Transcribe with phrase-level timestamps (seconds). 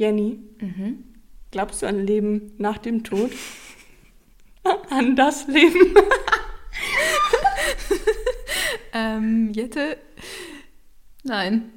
[0.00, 0.40] Jenny,
[1.50, 3.30] glaubst du an Leben nach dem Tod?
[4.88, 5.94] An das Leben?
[8.92, 9.98] Ähm, Jette?
[11.22, 11.70] Nein.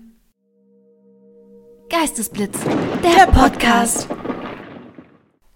[1.89, 2.57] Geistesblitz,
[3.03, 4.07] der, Podcast.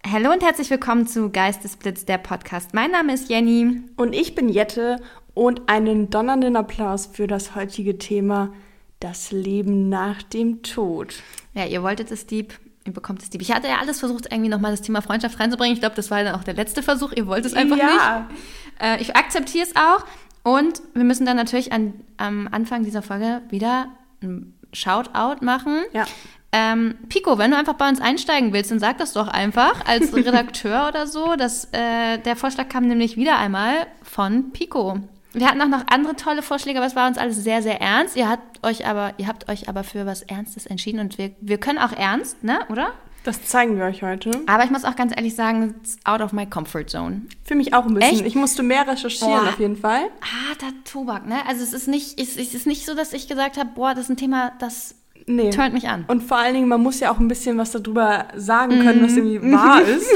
[0.06, 2.76] Hallo und herzlich willkommen zu Geistesblitz, der Podcast.
[2.76, 3.82] Mein Name ist Jenny.
[3.96, 4.98] Und ich bin Jette
[5.34, 8.54] und einen donnernden Applaus für das heutige Thema
[9.00, 11.16] das Leben nach dem Tod.
[11.54, 12.54] Ja, ihr wolltet es deep,
[12.86, 13.42] ihr bekommt es deep.
[13.42, 15.74] Ich hatte ja alles versucht, irgendwie nochmal das Thema Freundschaft reinzubringen.
[15.74, 17.12] Ich glaube, das war dann auch der letzte Versuch.
[17.16, 18.28] Ihr wollt es einfach Ja.
[18.30, 18.42] nicht.
[18.82, 20.04] Äh, ich akzeptiere es auch.
[20.44, 23.88] Und wir müssen dann natürlich an, am Anfang dieser Folge wieder
[24.24, 25.82] ein Shoutout machen.
[25.94, 26.06] Ja.
[26.54, 30.14] Ähm, Pico, wenn du einfach bei uns einsteigen willst, dann sag das doch einfach als
[30.16, 31.36] Redakteur oder so.
[31.36, 34.98] Das, äh, der Vorschlag kam nämlich wieder einmal von Pico.
[35.34, 38.16] Wir hatten auch noch andere tolle Vorschläge, aber es war uns alles sehr, sehr ernst.
[38.16, 41.58] Ihr habt euch aber, ihr habt euch aber für was Ernstes entschieden und wir, wir
[41.58, 42.94] können auch ernst, ne, oder?
[43.24, 44.32] Das zeigen wir euch heute.
[44.46, 47.24] Aber ich muss auch ganz ehrlich sagen, it's out of my comfort zone.
[47.44, 48.20] Für mich auch ein bisschen.
[48.20, 48.26] Echt?
[48.26, 49.50] Ich musste mehr recherchieren Boah.
[49.50, 50.04] auf jeden Fall.
[50.22, 51.46] Harter Tobak, ne?
[51.46, 54.06] Also es ist nicht, es, es ist nicht so, dass ich gesagt habe, boah, das
[54.06, 54.96] ist ein Thema, das
[55.30, 55.50] Nee.
[55.50, 56.06] turnt mich an.
[56.08, 59.16] Und vor allen Dingen, man muss ja auch ein bisschen was darüber sagen können, was
[59.18, 59.52] irgendwie Mhm.
[59.52, 60.08] wahr ist.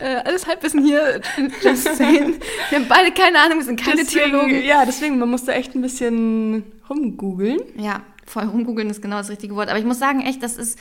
[0.00, 1.20] Äh, alles Halbwissen hier,
[1.62, 2.34] just saying.
[2.70, 4.48] Wir haben beide keine Ahnung, wir sind keine Theologen.
[4.48, 7.60] Deswegen, ja, deswegen, man muss da echt ein bisschen rumgoogeln.
[7.76, 9.68] Ja, voll rumgoogeln ist genau das richtige Wort.
[9.68, 10.78] Aber ich muss sagen, echt, das ist,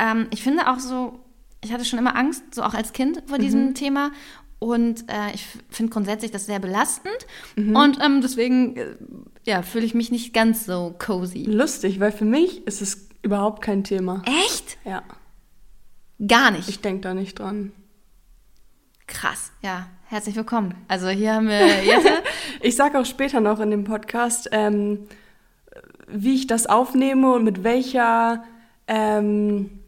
[0.00, 1.20] ähm, ich finde auch so,
[1.62, 4.10] ich hatte schon immer Angst, so auch als Kind vor diesem Thema.
[4.64, 7.26] Und äh, ich finde grundsätzlich das sehr belastend.
[7.54, 8.96] Und ähm, deswegen, äh,
[9.44, 11.42] ja, fühle ich mich nicht ganz so cozy.
[11.44, 14.22] Lustig, weil für mich ist es überhaupt kein Thema.
[14.46, 14.78] Echt?
[14.86, 15.02] Ja,
[16.26, 16.68] Gar nicht.
[16.70, 17.72] ich denke da nicht dran.
[19.06, 19.86] Krass, ja.
[20.06, 20.74] Herzlich willkommen.
[20.88, 22.22] Also hier haben wir Jette.
[22.62, 25.00] Ich sage auch später noch in dem Podcast, ähm,
[26.08, 28.44] wie ich das aufnehme und mit welcher
[28.86, 29.80] ähm,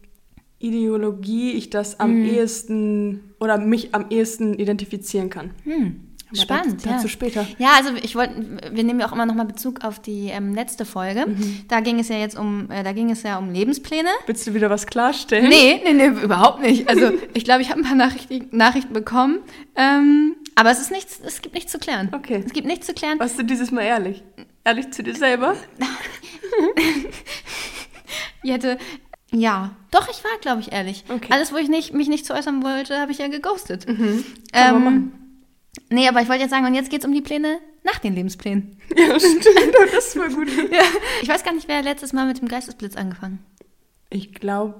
[0.59, 2.25] Ideologie ich das am Mhm.
[2.25, 5.51] ehesten oder mich am ehesten identifizieren kann.
[6.29, 7.09] Aber Spannend, dazu, dazu ja.
[7.09, 7.47] später.
[7.57, 8.33] Ja, also ich wollte,
[8.71, 11.25] wir nehmen ja auch immer noch mal Bezug auf die ähm, letzte Folge.
[11.69, 14.09] Da ging es ja jetzt um, äh, da ging es ja um Lebenspläne.
[14.25, 15.47] Willst du wieder was klarstellen?
[15.47, 16.89] Nee, nee, nee, überhaupt nicht.
[16.89, 19.39] Also ich glaube, ich habe ein paar Nachrichten, Nachrichten bekommen.
[19.75, 22.09] Ähm, aber es ist nichts, es gibt nichts zu klären.
[22.13, 22.43] Okay.
[22.45, 23.19] Es gibt nichts zu klären.
[23.19, 24.21] Warst du dieses Mal ehrlich?
[24.65, 25.55] Ehrlich zu dir selber?
[28.43, 28.77] Ich hätte,
[29.31, 31.03] ja, doch, ich war, glaube ich, ehrlich.
[31.09, 31.27] Okay.
[31.31, 33.85] Alles, wo ich nicht, mich nicht zu äußern wollte, habe ich ja geghostet.
[33.85, 35.11] Kann man Ähm, machen.
[35.89, 38.13] nee, aber ich wollte jetzt sagen, und jetzt geht es um die Pläne nach den
[38.15, 38.77] Lebensplänen.
[38.95, 39.45] Ja, stimmt.
[39.93, 40.49] Das war gut.
[40.71, 40.81] Ja.
[41.21, 43.39] Ich weiß gar nicht, wer letztes Mal mit dem Geistesblitz angefangen.
[44.09, 44.75] Ich glaube,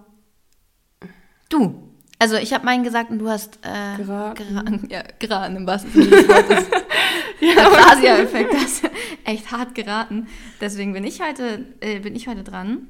[1.50, 1.84] Du.
[2.20, 4.48] Also ich habe meinen gesagt und du hast äh, Geraten.
[4.48, 4.88] geraten.
[4.90, 6.66] Ja, geraten im wahrsten Sinne des Wortes.
[7.42, 8.90] Der Aprasia-Effekt, das ist
[9.24, 10.28] echt hart geraten.
[10.60, 12.88] Deswegen bin ich heute, äh, bin ich heute dran.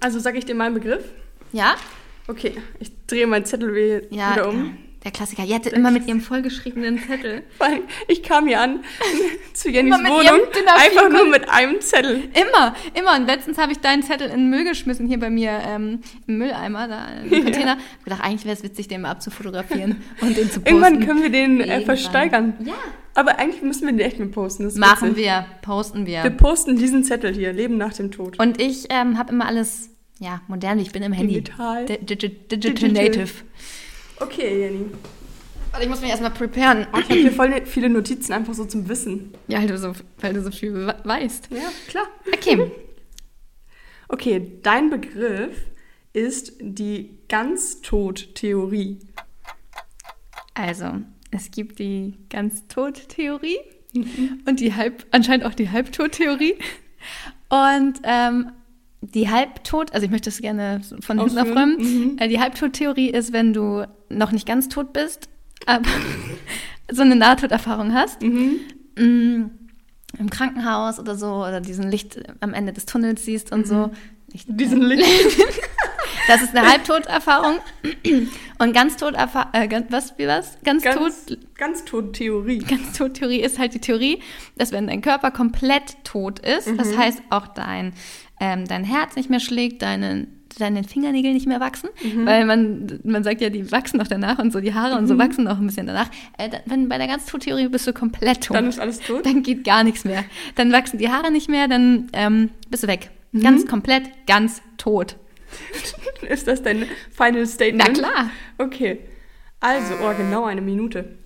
[0.00, 1.04] Also sage ich dir meinen Begriff.
[1.52, 1.74] Ja?
[2.28, 4.76] Okay, ich drehe meinen Zettel Ja, wieder um.
[5.04, 5.44] der Klassiker.
[5.44, 7.42] Die hatte immer mit ihrem vollgeschriebenen Zettel.
[8.08, 8.84] Ich kam hier an
[9.54, 12.24] zu Jennys Wohnung, ihrem DIN A4 einfach nur mit einem Zettel.
[12.34, 13.16] Immer, immer.
[13.16, 16.38] Und letztens habe ich deinen Zettel in den Müll geschmissen, hier bei mir ähm, im
[16.38, 17.76] Mülleimer, da im Container.
[17.78, 20.66] Ich hab gedacht, eigentlich wäre es witzig, den mal abzufotografieren und den zu posten.
[20.68, 22.54] Irgendwann können wir den äh, versteigern.
[22.64, 22.74] Ja.
[23.14, 24.64] Aber eigentlich müssen wir den echt mal posten.
[24.78, 25.24] Machen witzig.
[25.24, 26.22] wir, posten wir.
[26.22, 28.38] Wir posten diesen Zettel hier, Leben nach dem Tod.
[28.38, 31.42] Und ich ähm, habe immer alles, ja, modern, ich bin im Handy.
[31.42, 31.84] Digital.
[31.86, 32.90] Di- Digi Digital.
[32.90, 33.30] Native.
[34.18, 34.86] Okay, Jenny.
[35.70, 36.86] Warte, ich muss mich erstmal preparen.
[36.98, 39.32] Ich habe hier voll viele Notizen einfach so zum Wissen.
[39.48, 41.48] Ja, weil du so, weil du so viel we- weißt.
[41.50, 42.06] Ja, klar.
[42.32, 42.70] Okay.
[44.08, 45.56] Okay, dein Begriff
[46.12, 48.98] ist die Ganztod-Theorie.
[50.52, 51.00] Also,
[51.32, 53.58] es gibt die Ganz-Tot-Theorie
[54.46, 56.54] und die Halb, anscheinend auch die Halbtod-Theorie.
[57.48, 58.52] Und ähm,
[59.00, 62.18] die Halbtod, also ich möchte das gerne von hinten aufräumen.
[62.18, 65.28] Äh, die Halbtod-Theorie ist, wenn du noch nicht ganz tot bist,
[65.66, 65.88] aber
[66.92, 68.22] so eine Nahtoderfahrung hast.
[68.22, 68.60] Mhm.
[68.96, 69.50] Mm,
[70.18, 73.90] Im Krankenhaus oder so, oder diesen Licht am Ende des Tunnels siehst und so.
[74.32, 75.38] Licht, Diesen Licht.
[76.28, 77.58] Das ist eine Halbtoderfahrung.
[78.58, 80.58] Und Ganztoderfahrung, äh, ganz, was, wie was?
[80.62, 82.58] Ganztot, Ganz, Ganztod-Theorie.
[82.58, 84.20] Ganztod-Theorie ist halt die Theorie,
[84.56, 87.92] dass wenn dein Körper komplett tot ist, das heißt auch dein,
[88.40, 90.28] ähm, dein Herz nicht mehr schlägt, deine,
[90.58, 91.88] deine Fingernägel nicht mehr wachsen,
[92.24, 95.18] weil man, man sagt ja, die wachsen noch danach und so, die Haare und so
[95.18, 96.08] wachsen noch ein bisschen danach.
[96.38, 98.56] Äh, wenn bei der Ganztod-Theorie bist du komplett tot.
[98.56, 99.26] Dann ist alles tot.
[99.26, 100.24] Dann geht gar nichts mehr.
[100.54, 103.10] Dann wachsen die Haare nicht mehr, dann ähm, bist du weg.
[103.32, 105.16] Ganz komplett, ganz tot.
[106.28, 108.00] Ist das dein Final Statement?
[108.02, 108.30] Na klar.
[108.58, 109.00] Okay.
[109.60, 111.16] Also, oh, genau eine Minute.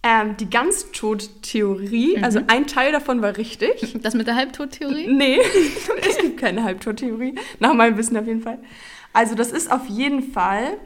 [0.00, 3.96] Ähm, die Ganztod-Theorie, also ein Teil davon war richtig.
[4.02, 5.08] Das mit der Halbtod-Theorie?
[5.08, 5.40] Nee,
[6.08, 7.34] es gibt keine Halbtod-Theorie.
[7.58, 8.58] Nach meinem Wissen auf jeden Fall.
[9.12, 10.78] Also das ist auf jeden Fall,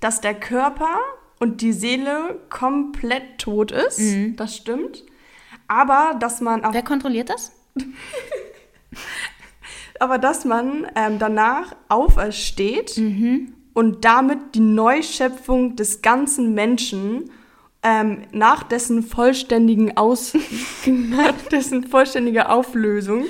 [0.00, 0.96] dass der Körper
[1.40, 3.98] und die Seele komplett tot ist.
[3.98, 4.36] Mhm.
[4.36, 5.04] Das stimmt.
[5.66, 7.52] Aber dass man auch Wer kontrolliert das?
[10.00, 13.52] Aber dass man ähm, danach aufersteht Mhm.
[13.74, 17.30] und damit die Neuschöpfung des ganzen Menschen
[17.82, 20.34] ähm, nach dessen vollständigen Aus
[20.86, 23.24] nach dessen vollständiger Auflösung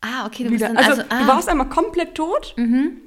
[0.00, 0.68] Ah, okay, du bist wieder.
[0.74, 2.98] dann Also, also, ah, du warst einmal komplett tot, mhm.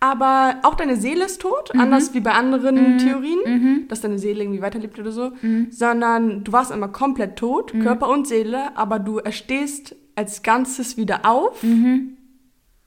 [0.00, 3.88] aber auch deine Seele ist tot, anders wie bei anderen Theorien, Mhm.
[3.88, 5.32] dass deine Seele irgendwie weiterlebt oder so,
[5.70, 11.24] sondern du warst einmal komplett tot, Körper und Seele, aber du erstehst als Ganzes wieder
[11.24, 12.16] auf, Mhm.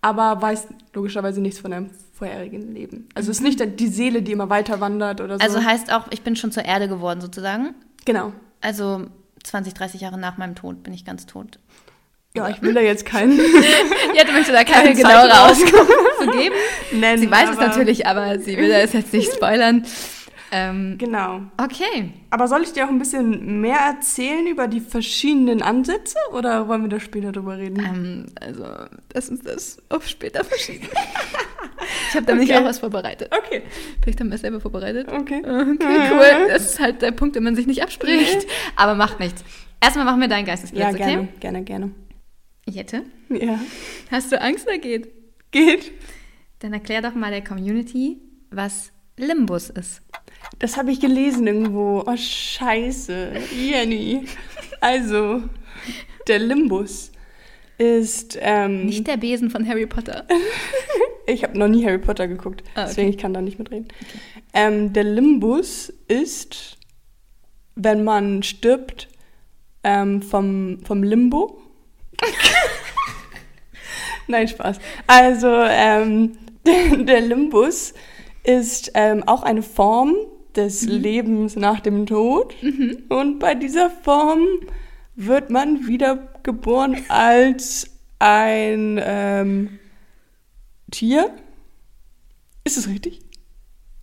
[0.01, 3.09] aber weißt logischerweise nichts von deinem vorherigen Leben.
[3.15, 5.43] Also es ist nicht die Seele, die immer weiter wandert oder so.
[5.43, 7.73] also heißt auch, ich bin schon zur Erde geworden sozusagen.
[8.05, 8.33] genau.
[8.61, 9.07] Also
[9.43, 11.59] 20, 30 Jahre nach meinem Tod bin ich ganz tot.
[12.35, 13.37] Ja, ich will da jetzt keinen
[14.15, 15.33] Ja, du möchtest da keine genauere.
[15.49, 16.55] Auskunft zu geben.
[16.93, 17.19] nennen.
[17.21, 19.85] Sie weiß es natürlich, aber sie will das jetzt nicht spoilern.
[20.55, 21.41] Ähm, Genau.
[21.57, 22.11] okay.
[22.29, 26.83] Aber soll ich dir auch ein bisschen mehr erzählen über die verschiedenen Ansätze oder wollen
[26.83, 27.79] wir da später drüber reden?
[27.79, 28.65] Ähm, also,
[29.13, 30.87] lass uns das auf später verschieben.
[32.09, 32.55] ich habe da Okay.
[32.57, 33.31] auch was vorbereitet.
[33.35, 33.63] Okay.
[34.01, 35.07] Vielleicht haben wir es selber vorbereitet.
[35.11, 35.41] Okay.
[35.45, 36.47] Okay, cool.
[36.49, 38.45] Das ist halt der Punkt, wenn man sich nicht abspricht.
[38.75, 39.43] Aber macht nichts.
[39.81, 41.27] Erstmal machen wir deinen Ja, Geistesblitz, gerne, okay?
[41.39, 41.91] gerne, gerne.
[42.69, 43.59] Jette, Ja.
[44.11, 45.09] hast du Angst oder geht?
[45.51, 45.91] Geht.
[46.59, 48.17] Dann erklär doch mal der Community,
[48.51, 50.01] was Limbus ist.
[50.59, 52.03] Das habe ich gelesen irgendwo.
[52.05, 53.33] Oh, scheiße.
[53.55, 54.25] Jenny.
[54.81, 55.41] Also,
[56.27, 57.11] der Limbus
[57.77, 58.37] ist.
[58.39, 60.25] Ähm, Nicht der Besen von Harry Potter.
[61.27, 62.85] ich habe noch nie Harry Potter geguckt, Ah, okay.
[62.89, 63.87] deswegen ich kann da nicht mitreden.
[64.53, 66.77] Ähm, der Limbus ist,
[67.75, 69.09] wenn man stirbt,
[69.83, 71.59] ähm, vom, vom Limbo.
[74.27, 74.79] Nein, Spaß.
[75.07, 77.93] Also, ähm, der, der Limbus
[78.43, 80.15] ist ähm, auch eine Form
[80.57, 82.55] des Lebens nach dem Tod.
[83.09, 84.45] Und bei dieser Form
[85.15, 87.89] wird man wiedergeboren als
[88.19, 89.79] ein ähm,
[90.91, 91.31] Tier.
[92.63, 93.19] Ist es richtig?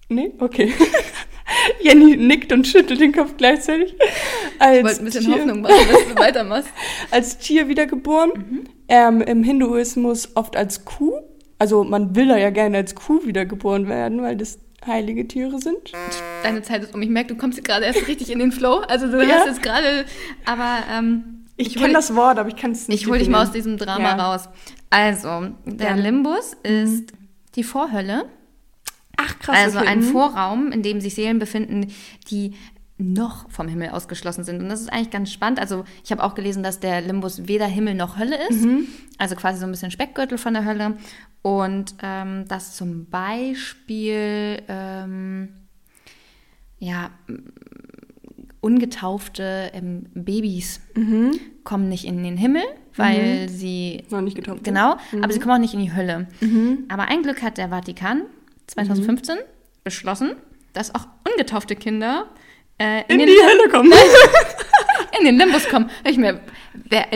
[0.09, 0.33] Nee?
[0.39, 0.73] Okay.
[1.81, 3.95] Jenny nickt und schüttelt den Kopf gleichzeitig.
[4.59, 6.71] Als Ich wollte ein bisschen Tier, Hoffnung machen, dass du weitermachst.
[7.11, 8.69] Als Tier wiedergeboren.
[8.89, 11.21] Ähm, Im Hinduismus oft als Kuh.
[11.59, 15.93] Also man will da ja gerne als Kuh wiedergeboren werden, weil das heilige Tiere sind.
[16.43, 17.03] Deine Zeit ist um.
[17.03, 18.79] Ich merke, du kommst gerade erst richtig in den Flow.
[18.89, 19.37] Also du Ja.
[19.37, 20.05] hast jetzt gerade,
[20.47, 23.29] aber ähm, Ich, hol- kenne das Wort, aber ich kann es nicht Ich hole dich
[23.29, 24.31] mal aus diesem Drama Ja.
[24.33, 24.49] raus.
[24.91, 26.03] Also, der Gerne.
[26.03, 27.13] Limbus ist
[27.55, 28.25] die Vorhölle.
[29.17, 29.57] Ach krass.
[29.59, 29.89] also okay.
[29.89, 30.05] ein mhm.
[30.05, 31.93] Vorraum, in dem sich Seelen befinden,
[32.31, 32.55] die
[33.01, 34.61] noch vom Himmel ausgeschlossen sind.
[34.63, 35.59] Und das ist eigentlich ganz spannend.
[35.59, 38.63] Also ich habe auch gelesen, dass der Limbus weder Himmel noch Hölle ist.
[38.65, 38.87] Mhm.
[39.19, 40.97] Also quasi so ein bisschen Speckgürtel von der Hölle.
[41.43, 45.49] Und ähm, dass zum Beispiel ähm,
[46.79, 47.11] ja,
[48.61, 51.33] ungetaufte ähm, Babys Mhm.
[51.65, 52.63] kommen nicht in den Himmel,
[52.97, 54.65] weil sie Noch nicht getauft.
[54.65, 55.25] Genau, Mhm.
[55.25, 56.29] aber sie kommen auch nicht in die Hölle.
[56.89, 58.23] Aber ein Glück hat der Vatikan
[58.67, 59.41] 2015 Mhm.
[59.85, 60.33] beschlossen,
[60.75, 62.27] dass auch ungetaufte Kinder
[62.81, 63.93] äh, In in, die den, Hölle kommen.
[65.21, 65.91] in den Limbus kommen.
[66.05, 66.41] Ich mir,
[66.89, 67.07] wer,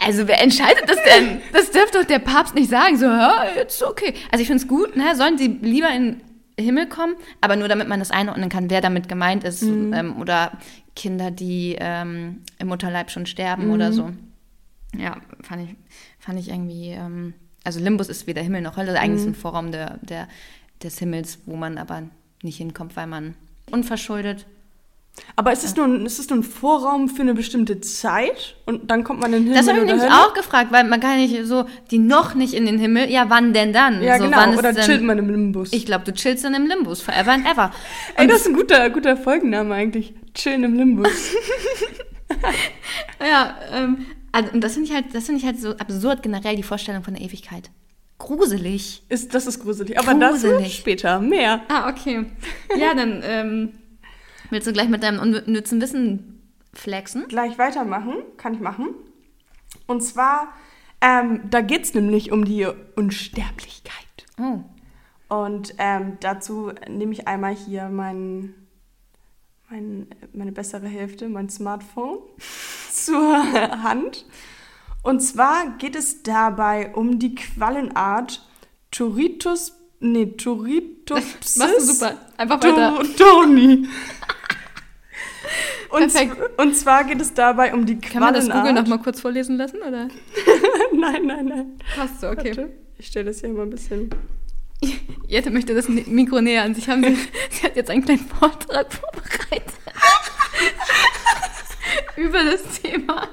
[0.00, 1.40] also wer entscheidet das denn?
[1.52, 2.96] Das dürfte doch der Papst nicht sagen.
[2.96, 4.14] So, ja, jetzt okay.
[4.30, 5.14] Also ich finde es gut, ne?
[5.14, 6.20] sollen sie lieber in
[6.58, 9.62] den Himmel kommen, aber nur damit man das einordnen kann, wer damit gemeint ist.
[9.62, 9.92] Mhm.
[9.92, 10.52] Ähm, oder
[10.96, 13.72] Kinder, die ähm, im Mutterleib schon sterben Mhm.
[13.72, 14.10] oder so.
[14.96, 15.76] Ja, fand ich,
[16.20, 19.32] fand ich irgendwie, ähm, also Limbus ist weder Himmel noch Hölle, eigentlich ist Mhm.
[19.32, 20.28] ein Vorraum der, der,
[20.82, 22.04] des Himmels, wo man aber
[22.42, 23.34] nicht hinkommt, weil man
[23.70, 24.46] unverschuldet.
[25.36, 28.90] Aber ist es, nur, ein- ist es nur ein Vorraum für eine bestimmte Zeit und
[28.90, 31.18] dann kommt man in den Himmel Das habe ich nämlich auch gefragt, weil man kann
[31.18, 34.02] nicht so, die noch nicht in den Himmel, ja, wann denn dann?
[34.02, 34.58] Ja, so, genau.
[34.58, 35.72] Oder denn, chillt man im Limbus.
[35.72, 37.70] Ich glaube, du chillst dann im Limbus, forever and ever.
[38.16, 40.14] Ey, das ist ein guter, guter Folgenname eigentlich.
[40.34, 41.08] Chillen im Limbus.
[43.20, 46.56] Ja, ähm, also, und das finde ich halt, das finde ich halt so absurd generell,
[46.56, 47.70] die Vorstellung von der Ewigkeit.
[48.24, 49.02] Gruselig.
[49.08, 49.98] ist, das ist gruselig.
[49.98, 50.76] Aber Gruselig.
[50.76, 51.60] später mehr.
[51.68, 52.26] Ah, okay.
[52.76, 53.72] Ja, dann ähm,
[54.50, 57.28] willst du gleich mit deinem unnützen Wissen flexen?
[57.28, 58.14] Gleich weitermachen.
[58.36, 58.94] Kann ich machen.
[59.86, 60.48] Und zwar,
[61.00, 62.66] ähm, da geht es nämlich um die
[62.96, 63.92] Unsterblichkeit.
[64.40, 64.60] Oh.
[65.28, 68.54] Und ähm, dazu nehme ich einmal hier mein,
[69.68, 72.18] mein, meine bessere Hälfte, mein Smartphone,
[72.90, 73.36] zur
[73.82, 74.24] Hand.
[75.04, 78.42] Und zwar geht es dabei um die Quallenart
[78.90, 82.16] Turitus, nee, Turitopsis Machst du super.
[82.36, 83.00] Einfach weiter.
[83.16, 83.86] Toni.
[85.90, 86.58] Und, Perfekt.
[86.58, 88.66] und zwar geht es dabei um die Kann man das Quallenart.
[88.66, 90.08] Google noch mal kurz vorlesen lassen, oder?
[90.92, 91.78] nein, nein, nein.
[91.94, 92.56] Passt so, okay.
[92.56, 94.10] Warte, Ich stelle das hier mal ein bisschen.
[95.28, 97.04] Jette möchte das Mikro näher an sich haben.
[97.04, 97.16] Sie,
[97.50, 99.74] sie hat jetzt einen kleinen Vortrag vorbereitet.
[102.16, 103.28] Über das Thema.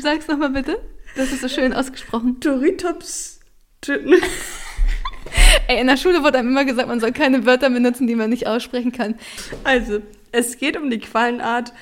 [0.00, 0.80] Sag's nochmal bitte.
[1.16, 2.40] Das ist so schön ausgesprochen.
[2.40, 3.40] Toritops.
[5.68, 8.30] Ey, in der Schule wurde einem immer gesagt, man soll keine Wörter benutzen, die man
[8.30, 9.16] nicht aussprechen kann.
[9.64, 11.72] Also, es geht um die Quallenart.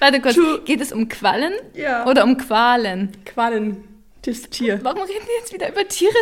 [0.00, 1.52] Warte kurz, geht es um Quallen?
[1.74, 2.06] Ja.
[2.06, 3.12] Oder um Qualen?
[3.24, 3.84] Quallen.
[4.22, 4.80] Das Tier.
[4.82, 6.12] Warum reden wir jetzt wieder über Tiere?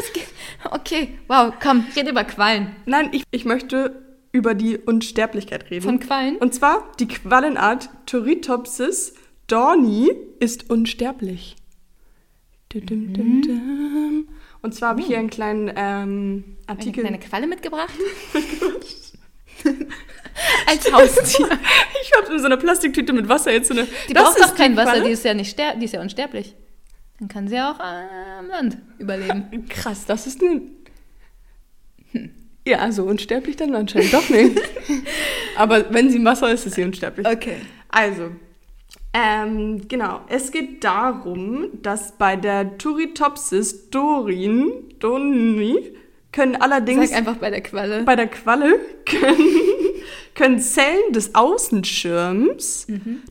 [0.71, 2.76] Okay, wow, komm, red über Quallen.
[2.85, 5.83] Nein, ich, ich möchte über die Unsterblichkeit reden.
[5.83, 6.37] Von Quallen?
[6.37, 9.15] Und zwar die Quallenart Turritopsis
[9.47, 10.11] dorni
[10.41, 11.57] ist unsterblich.
[12.73, 14.29] Dum.
[14.61, 17.03] Und zwar habe ich hier einen kleinen ähm, Eine Artikel.
[17.03, 17.95] kleine Qualle mitgebracht?
[20.67, 21.49] Als Haustier.
[22.03, 23.87] Ich habe in so einer Plastiktüte mit Wasser jetzt so eine.
[24.09, 26.55] Die Das braucht ist doch kein Wasser, die ist ja nicht die ist ja unsterblich.
[27.19, 29.67] Dann kann sie auch äh, am Land überleben.
[29.69, 30.61] Krass, das ist eine.
[32.67, 34.61] Ja, so unsterblich dann anscheinend doch nicht.
[35.57, 37.26] Aber wenn sie im Wasser ist, ist sie unsterblich.
[37.26, 37.57] Okay.
[37.88, 38.33] Also,
[39.19, 40.21] ähm, genau.
[40.29, 45.95] Es geht darum, dass bei der Turritopsis dorin, doni,
[46.33, 48.03] können allerdings Sag einfach bei der Qualle.
[48.03, 49.49] bei der Qualle können,
[50.35, 52.89] können Zellen des Außenschirms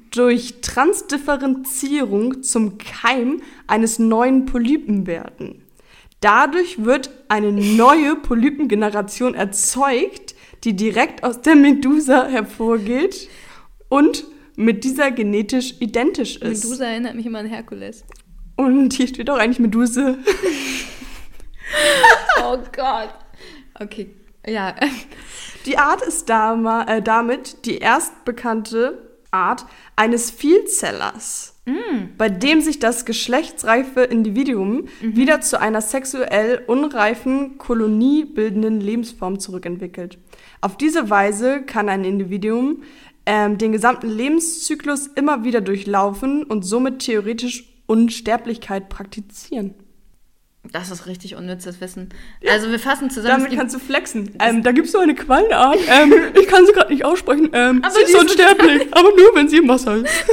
[0.09, 5.61] durch Transdifferenzierung zum Keim eines neuen Polypen werden.
[6.19, 13.29] Dadurch wird eine neue Polypengeneration erzeugt, die direkt aus der Medusa hervorgeht
[13.87, 16.63] und mit dieser genetisch identisch ist.
[16.63, 18.05] Medusa erinnert mich immer an Herkules.
[18.55, 20.17] Und hier steht auch eigentlich Meduse.
[22.43, 23.13] Oh Gott.
[23.79, 24.11] Okay,
[24.45, 24.75] ja.
[25.65, 31.59] Die Art ist äh, damit die erstbekannte Art eines Vielzellers,
[32.17, 40.19] bei dem sich das geschlechtsreife Individuum wieder zu einer sexuell unreifen, koloniebildenden Lebensform zurückentwickelt.
[40.61, 42.83] Auf diese Weise kann ein Individuum
[43.25, 49.75] ähm, den gesamten Lebenszyklus immer wieder durchlaufen und somit theoretisch Unsterblichkeit praktizieren.
[50.71, 52.09] Das ist richtig unnützes Wissen.
[52.49, 53.43] Also wir fassen zusammen.
[53.43, 54.35] Damit kannst du flexen.
[54.39, 55.77] Ähm, da gibt es so eine Quallenart.
[55.87, 57.49] Ähm, ich kann sie gerade nicht aussprechen.
[57.53, 60.05] Ähm, Aber sie ist unsterblich, aber nur, wenn sie im Wasser ist.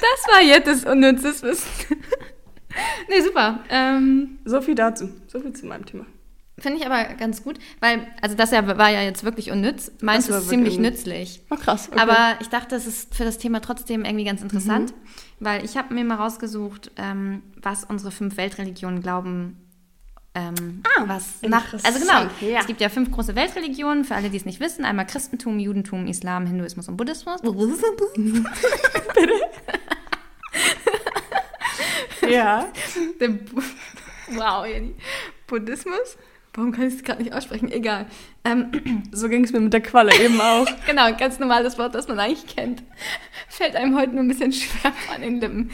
[0.00, 1.68] das war jetzt das unnützes Wissen.
[3.08, 3.62] nee, super.
[3.68, 5.10] Ähm, So viel dazu.
[5.26, 6.06] So viel zu meinem Thema.
[6.56, 9.90] Finde ich aber ganz gut, weil, also das ja, war ja jetzt wirklich unnütz.
[10.00, 11.42] Meins ist ziemlich nützlich.
[11.50, 11.88] Oh, krass.
[11.90, 12.00] Okay.
[12.00, 14.94] Aber ich dachte, es ist für das Thema trotzdem irgendwie ganz interessant,
[15.40, 19.58] weil ich habe mir mal rausgesucht, ähm, was unsere fünf Weltreligionen glauben.
[20.36, 22.58] Ähm, was nach, also genau, ja.
[22.60, 26.08] es gibt ja fünf große Weltreligionen, für alle, die es nicht wissen, einmal Christentum, Judentum,
[26.08, 27.40] Islam, Hinduismus und Buddhismus.
[32.28, 32.66] ja.
[33.20, 33.60] Der Bu
[34.32, 34.66] wow.
[35.46, 36.16] Buddhismus?
[36.56, 37.70] Warum kann ich es gerade nicht aussprechen?
[37.70, 38.06] Egal.
[38.44, 40.66] Ähm, So ging es mir mit der Qualle eben auch.
[40.86, 42.82] genau, ein ganz normales Wort, das man eigentlich kennt.
[43.48, 45.70] Fällt einem heute nur ein bisschen schwer an den Lippen.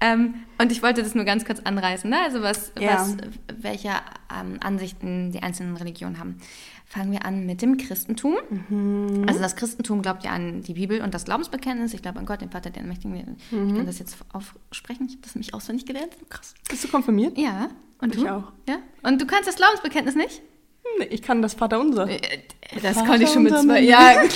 [0.00, 2.18] Ähm, und ich wollte das nur ganz kurz anreißen, ne?
[2.22, 2.98] also was, Ja.
[2.98, 3.16] was
[3.58, 6.38] welche ähm, Ansichten die einzelnen Religionen haben.
[6.86, 8.36] Fangen wir an mit dem Christentum.
[9.26, 11.92] Also das Christentum glaubt ja an die Bibel und das Glaubensbekenntnis.
[11.94, 13.36] Ich glaube an Gott, den Vater, den Mächtigen.
[13.50, 15.06] Ich kann das jetzt aufsprechen.
[15.06, 16.10] Ich habe das nämlich auswendig gelernt.
[16.28, 16.54] Krass.
[16.68, 17.36] Bist du konfirmiert?
[17.36, 17.68] Ja.
[18.04, 18.28] Und Ich du?
[18.28, 18.52] auch.
[18.68, 18.76] Ja.
[19.02, 20.42] Und du kannst das Glaubensbekenntnis nicht?
[20.98, 22.08] Nee, ich kann das Vaterunser.
[22.08, 22.20] Äh,
[22.82, 23.62] Das Vater konnte ich schon mit zwei.
[23.64, 23.84] Mann.
[23.84, 24.22] Ja.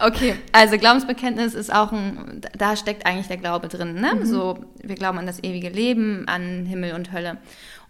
[0.00, 3.94] Okay, also Glaubensbekenntnis ist auch ein, da steckt eigentlich der Glaube drin.
[4.00, 4.14] Ne?
[4.16, 4.26] Mhm.
[4.26, 7.36] So, wir glauben an das ewige Leben, an Himmel und Hölle.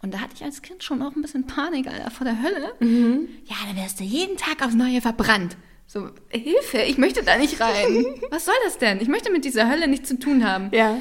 [0.03, 2.73] Und da hatte ich als Kind schon auch ein bisschen Panik, Alter, vor der Hölle.
[2.81, 3.29] Mhm.
[3.47, 5.57] Ja, dann wirst du jeden Tag aufs Neue verbrannt.
[5.87, 8.05] So, Hilfe, ich möchte da nicht rein.
[8.31, 9.01] Was soll das denn?
[9.01, 10.69] Ich möchte mit dieser Hölle nichts zu tun haben.
[10.73, 10.99] Ja.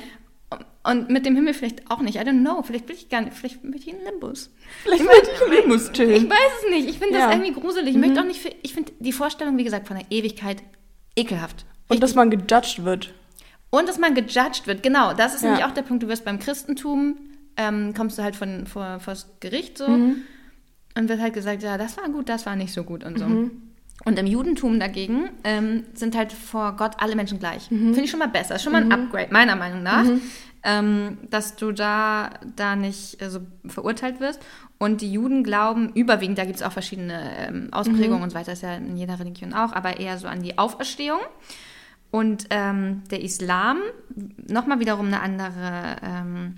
[0.85, 2.15] Und mit dem Himmel vielleicht auch nicht.
[2.17, 2.61] I don't know.
[2.61, 3.33] Vielleicht will ich gar nicht.
[3.37, 4.51] Vielleicht möchte ich einen Limbus.
[4.83, 6.29] Vielleicht wollte ich im Limbus Ich chillen.
[6.29, 6.89] weiß es nicht.
[6.89, 7.27] Ich finde Ja.
[7.27, 7.91] das irgendwie gruselig.
[7.95, 10.61] Ich möchte auch nicht für, ich finde die Vorstellung, wie gesagt, von der Ewigkeit
[11.15, 11.65] ekelhaft.
[11.87, 13.13] Und dass man gejudged wird.
[13.69, 15.13] Und dass man gejudged wird, genau.
[15.13, 15.49] Das ist Ja.
[15.49, 16.03] nämlich auch der Punkt.
[16.03, 17.17] Du wirst beim Christentum,
[17.55, 20.17] ähm, kommst du halt von, vor, vor das Gericht so Mhm.
[20.97, 23.25] und wird halt gesagt, ja, das war gut, das war nicht so gut und so.
[23.25, 23.51] Mhm.
[24.05, 27.71] Und im Judentum dagegen ähm, sind halt vor Gott alle Menschen gleich.
[27.71, 27.85] Mhm.
[27.93, 28.55] Finde ich schon mal besser.
[28.55, 30.03] Ist schon mal ein Upgrade, meiner Meinung nach.
[30.65, 34.39] Ähm, dass du da, da nicht äh, so verurteilt wirst.
[34.77, 38.23] Und die Juden glauben überwiegend, da gibt es auch verschiedene ähm, Ausprägungen Mhm.
[38.23, 41.19] und so weiter, ist ja in jeder Religion auch, aber eher so an die Auferstehung.
[42.11, 43.77] Und ähm, der Islam,
[44.47, 46.55] nochmal wiederum eine andere ähm,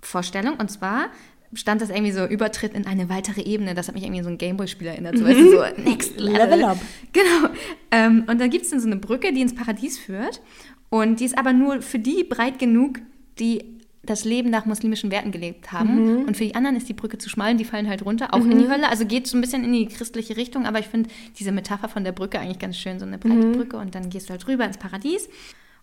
[0.00, 0.54] Vorstellung.
[0.56, 1.08] Und zwar
[1.52, 3.74] stand das irgendwie so Übertritt in eine weitere Ebene.
[3.74, 5.18] Das hat mich irgendwie so ein Gameboy-Spiel erinnert.
[5.18, 6.38] So, weißt du, so Next Level.
[6.38, 6.78] Level up.
[7.12, 7.48] Genau.
[7.90, 10.40] Ähm, und dann gibt es dann so eine Brücke, die ins Paradies führt.
[10.88, 13.00] Und die ist aber nur für die breit genug,
[13.38, 13.76] die
[14.06, 15.98] das Leben nach muslimischen Werten gelebt haben.
[16.26, 18.44] Und für die anderen ist die Brücke zu schmal und die fallen halt runter, auch
[18.52, 18.88] in die Hölle.
[18.88, 22.04] Also geht so ein bisschen in die christliche Richtung, aber ich finde diese Metapher von
[22.04, 24.64] der Brücke eigentlich ganz schön, so eine breite Brücke und dann gehst du halt rüber
[24.64, 25.28] ins Paradies.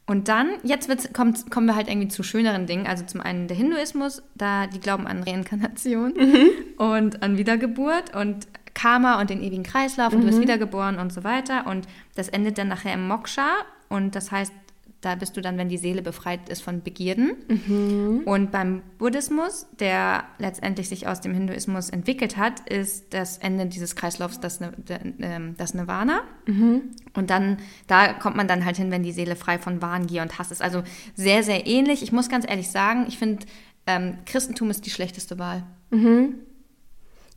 [0.05, 2.87] Und dann, jetzt wird's, kommt, kommen wir halt irgendwie zu schöneren Dingen.
[2.87, 6.13] Also zum einen der Hinduismus, da die glauben an Reinkarnation
[6.77, 11.23] und an Wiedergeburt und Karma und den ewigen Kreislauf und du wirst wiedergeboren und so
[11.23, 11.67] weiter.
[11.67, 13.49] Und das endet dann nachher im Moksha
[13.87, 14.51] und das heißt,
[15.03, 18.23] da bist du dann, wenn die Seele befreit ist von Begierden.
[18.25, 23.95] Und beim Buddhismus, der letztendlich sich aus dem Hinduismus entwickelt hat, ist das Ende dieses
[23.95, 24.71] Kreislaufs das, Ne-
[25.19, 26.21] ähm, das Nirvana.
[27.13, 27.57] Und dann,
[27.87, 30.51] da kommt man dann halt hin, wenn die Seele frei von Wahn, Gier und Hass
[30.51, 30.61] ist.
[30.61, 30.83] Also
[31.15, 32.01] sehr, sehr ähnlich.
[32.01, 33.45] Ich muss ganz ehrlich sagen, ich finde,
[33.85, 35.63] ähm, Christentum ist die schlechteste Wahl.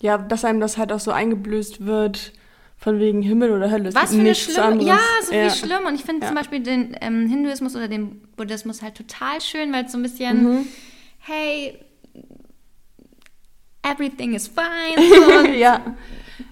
[0.00, 2.32] Ja, dass einem das halt auch so eingeblößt wird,
[2.86, 3.88] von wegen Himmel oder Hölle.
[3.88, 5.46] Es Was für eine schlimme, ja, so Ja.
[5.46, 5.86] wie schlimm.
[5.88, 6.28] Und ich finde Ja.
[6.28, 10.02] zum Beispiel den ähm, Hinduismus oder den Buddhismus halt total schön, weil es so ein
[10.02, 10.66] bisschen, Mhm.
[11.18, 11.80] hey,
[13.82, 15.56] everything is fine.
[15.58, 15.80] Ja.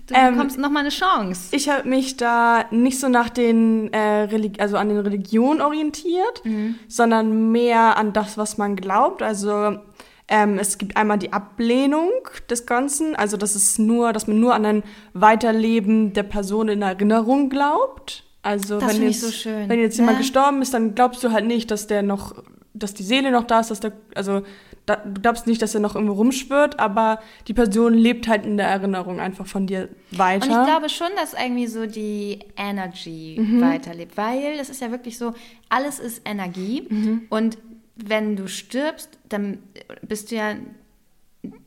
[0.08, 1.54] du Ähm, bekommst nochmal eine Chance.
[1.54, 6.42] Ich habe mich da nicht so nach den, äh, also an den Religionen orientiert,
[6.88, 9.22] sondern mehr an das, was man glaubt.
[9.22, 9.78] Also
[10.28, 12.10] ähm, es gibt einmal die Ablehnung
[12.48, 16.82] des Ganzen, also das ist nur, dass man nur an ein Weiterleben der Person in
[16.82, 18.24] Erinnerung glaubt.
[18.42, 20.22] Also Das wenn jetzt, so schön, wenn jetzt jemand ne?
[20.22, 22.34] gestorben ist, dann glaubst du halt nicht, dass der noch,
[22.74, 24.42] dass die Seele noch da ist, dass der, also
[24.84, 28.58] da, du glaubst nicht, dass er noch irgendwo rumschwirrt, aber die Person lebt halt in
[28.58, 30.44] der Erinnerung einfach von dir weiter.
[30.44, 33.62] Und ich glaube schon, dass irgendwie so die Energy Mhm.
[33.62, 35.32] weiterlebt, weil das ist ja wirklich so,
[35.70, 37.22] alles ist Energie Mhm.
[37.30, 37.56] und
[37.96, 39.58] wenn du stirbst, dann
[40.02, 40.54] bist du ja,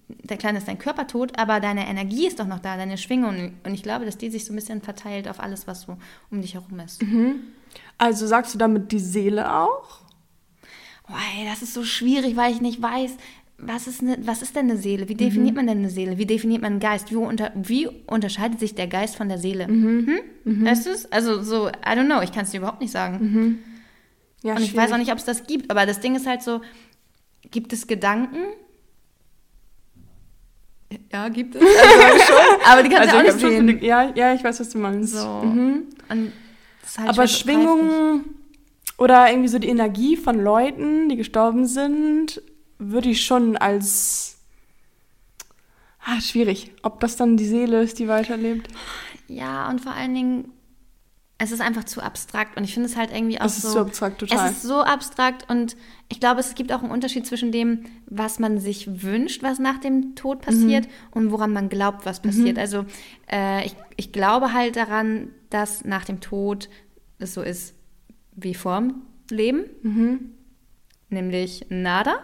[0.08, 3.54] der Kleine ist dein Körper tot, aber deine Energie ist doch noch da, deine Schwingung
[3.64, 5.98] und ich glaube, dass die sich so ein bisschen verteilt auf alles, was so
[6.32, 7.02] um dich herum ist.
[7.98, 10.02] Also sagst du damit die Seele auch?
[11.10, 13.16] Oh, ey, das ist so schwierig, weil ich nicht weiß,
[13.60, 15.10] was ist, ne, was ist denn eine Seele?
[15.10, 16.18] Wie definiert man denn eine Seele?
[16.18, 17.10] Wie definiert man einen Geist?
[17.12, 19.66] Wie, unter, wie unterscheidet sich der Geist von der Seele?
[19.68, 20.20] Hm?
[20.66, 21.12] Weißt du es?
[21.12, 23.18] Also so, I don't know, ich kann es dir überhaupt nicht sagen.
[24.48, 26.42] Ja, Und ich weiß auch nicht, ob es das gibt, aber das Ding ist halt
[26.42, 26.62] so,
[27.52, 28.38] gibt es Gedanken?
[31.12, 31.62] Ja, gibt es.
[31.62, 33.84] Also schon, aber die kannst Also du auch nicht sehen.
[33.84, 35.16] ja, ja, ich weiß, was du meinst.
[35.16, 35.28] So.
[35.28, 35.88] Mhm.
[36.08, 36.32] Halt
[37.10, 37.28] Aber.
[37.28, 38.24] Schwingungen
[38.98, 42.42] oder irgendwie so die Energie von Leuten, die gestorben sind,
[42.80, 44.38] würde ich schon als
[46.06, 46.72] ah, schwierig.
[46.84, 48.70] Ob das dann die Seele ist, die weiterlebt?
[49.28, 50.54] Ja, und vor allen Dingen,
[51.40, 53.74] es ist einfach zu abstrakt und ich finde es halt irgendwie auch Es ist so.
[53.74, 54.50] zu abstrakt, total.
[54.50, 55.76] Es ist so abstrakt und
[56.10, 59.78] ich glaube, es gibt auch einen Unterschied zwischen dem, was man sich wünscht, was nach
[59.78, 60.92] dem Tod passiert Mhm.
[61.12, 62.58] und woran man glaubt, was passiert.
[62.58, 62.86] Also
[63.32, 66.70] äh, ich, ich glaube halt daran, dass nach dem Tod
[67.20, 67.76] es so ist
[68.36, 70.32] wie vorm Leben, Mhm.
[71.10, 72.16] nämlich nada.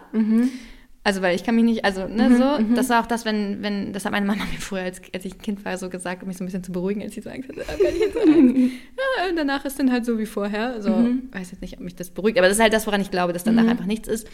[1.06, 3.62] Also weil ich kann mich nicht, also ne, Mhm, so, das war auch das, wenn,
[3.62, 6.22] wenn, das hat meine Mama mir früher, als, als ich ein Kind war, so gesagt,
[6.22, 8.12] um mich so ein bisschen zu beruhigen, als sie so Angst hatte, oh Gott, ich
[8.14, 8.56] so Angst.
[9.18, 10.72] ja, und danach ist dann halt so wie vorher.
[10.72, 11.28] Also Mhm.
[11.30, 13.32] weiß jetzt nicht, ob mich das beruhigt, aber das ist halt das, woran ich glaube,
[13.34, 14.26] dass danach einfach nichts ist.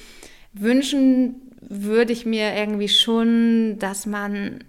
[0.53, 4.65] Wünschen würde ich mir irgendwie schon, dass man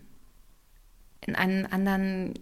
[1.25, 2.33] in einen anderen,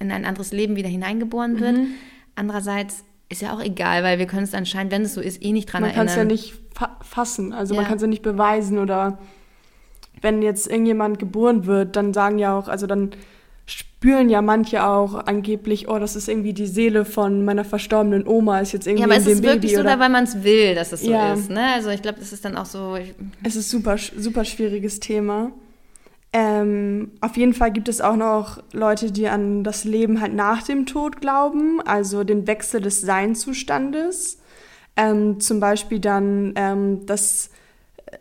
[0.00, 1.78] in ein anderes Leben wieder hineingeboren wird.
[1.78, 1.86] Mhm.
[2.34, 5.52] Andererseits ist ja auch egal, weil wir können es anscheinend, wenn es so ist, eh
[5.52, 6.12] nicht dran Man kann erinnern.
[6.12, 7.88] es ja nicht fa fassen, also man Ja.
[7.88, 9.18] kann es ja nicht beweisen oder
[10.20, 13.10] wenn jetzt irgendjemand geboren wird, dann sagen ja auch, also dann
[13.66, 18.60] spüren ja manche auch angeblich, oh, das ist irgendwie die Seele von meiner verstorbenen Oma,
[18.60, 20.42] ist jetzt irgendwie Ja, aber in es ist Baby wirklich so, oder weil man es
[20.42, 21.34] will, dass es so Ja.
[21.34, 21.50] ist.
[21.50, 21.74] Ne?
[21.74, 22.96] Also ich glaube, das ist dann auch so.
[23.42, 25.50] Es ist super, super schwieriges Thema.
[26.32, 30.62] Ähm, auf jeden Fall gibt es auch noch Leute, die an das Leben halt nach
[30.62, 34.38] dem Tod glauben, also den Wechsel des Seinzustandes.
[34.96, 37.50] Ähm, zum Beispiel dann, ähm, dass,
[38.06, 38.18] äh,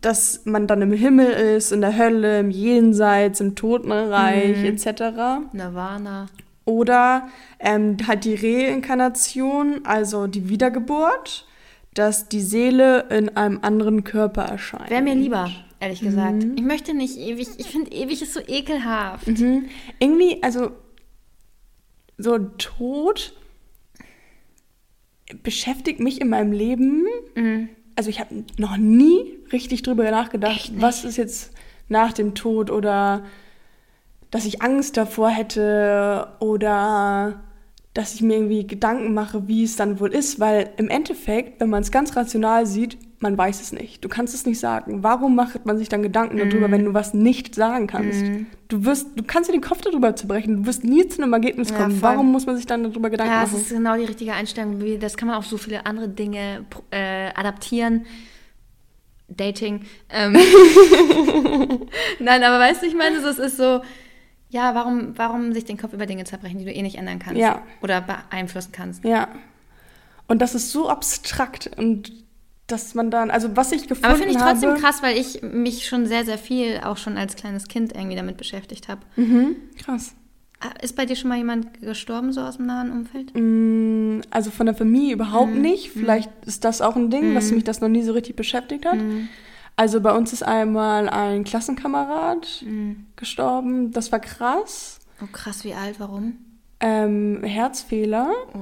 [0.00, 4.64] dass man dann im Himmel ist, in der Hölle, im Jenseits, im Totenreich Mhm.
[4.66, 5.46] etc.
[5.52, 6.26] Nirvana.
[6.66, 11.46] Oder ähm, halt die Reinkarnation, also die Wiedergeburt,
[11.94, 14.90] dass die Seele in einem anderen Körper erscheint.
[14.90, 15.48] Wäre mir lieber,
[15.84, 16.44] ehrlich gesagt.
[16.56, 17.48] Ich möchte nicht ewig.
[17.58, 19.26] Ich finde, ewig ist so ekelhaft.
[19.26, 19.66] Mhm.
[19.98, 20.72] Irgendwie, also
[22.18, 23.34] so Tod
[25.42, 27.06] beschäftigt mich in meinem Leben.
[27.34, 27.68] Mhm.
[27.96, 31.52] Also ich habe noch nie richtig drüber nachgedacht, was ist jetzt
[31.88, 33.24] nach dem Tod oder
[34.30, 37.44] dass ich Angst davor hätte oder
[37.92, 41.70] dass ich mir irgendwie Gedanken mache, wie es dann wohl ist, weil im Endeffekt, wenn
[41.70, 44.04] man es ganz rational sieht, man weiß es nicht.
[44.04, 45.02] Du kannst es nicht sagen.
[45.02, 46.48] Warum macht man sich dann Gedanken Mhm.
[46.50, 48.22] darüber, wenn du was nicht sagen kannst?
[48.68, 50.58] Du wirst, du kannst dir den Kopf darüber zerbrechen.
[50.58, 51.90] Du wirst nie zu einem Ergebnis Ja, kommen.
[51.90, 52.02] voll.
[52.10, 53.62] Warum muss man sich dann darüber Gedanken Ja, das machen?
[53.62, 54.80] ist genau die richtige Einstellung.
[55.00, 58.06] Das kann man auf so viele andere Dinge äh, adaptieren.
[59.28, 59.80] Dating.
[60.10, 60.34] Ähm,
[62.20, 63.82] Nein, aber weißt du, ich meine, es ist so,
[64.50, 67.40] ja, warum, warum sich den Kopf über Dinge zerbrechen, die du eh nicht ändern kannst
[67.40, 67.62] Ja.
[67.82, 69.04] oder beeinflussen kannst.
[69.04, 69.28] Ja.
[70.26, 72.12] Und das ist so abstrakt und
[72.66, 75.42] dass man dann, also was ich gefunden Aber finde ich trotzdem habe, krass, weil ich
[75.42, 79.02] mich schon sehr, sehr viel auch schon als kleines Kind irgendwie damit beschäftigt habe.
[79.16, 80.14] Mhm, krass.
[80.80, 83.32] Ist bei dir schon mal jemand gestorben, so aus dem nahen Umfeld?
[83.34, 85.60] Mm, Also von der Familie überhaupt Mhm.
[85.60, 85.90] nicht.
[85.90, 88.96] Vielleicht ist das auch ein Ding, dass mich das noch nie so richtig beschäftigt hat.
[88.96, 89.28] Mhm.
[89.76, 93.06] Also bei uns ist einmal ein Klassenkamerad Mhm.
[93.16, 93.90] gestorben.
[93.92, 95.00] Das war krass.
[95.22, 96.38] Oh, krass, wie alt, warum?
[96.80, 98.58] Ähm, Herzfehler, Oh.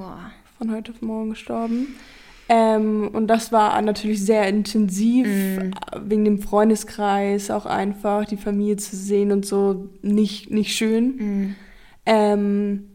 [0.59, 1.95] von heute auf morgen gestorben.
[2.49, 5.71] Ähm, und das war natürlich sehr intensiv, Mhm.
[5.73, 11.17] äh, wegen dem Freundeskreis auch einfach, die Familie zu sehen und so, nicht, nicht schön.
[11.17, 11.55] Mhm.
[12.05, 12.89] Ähm,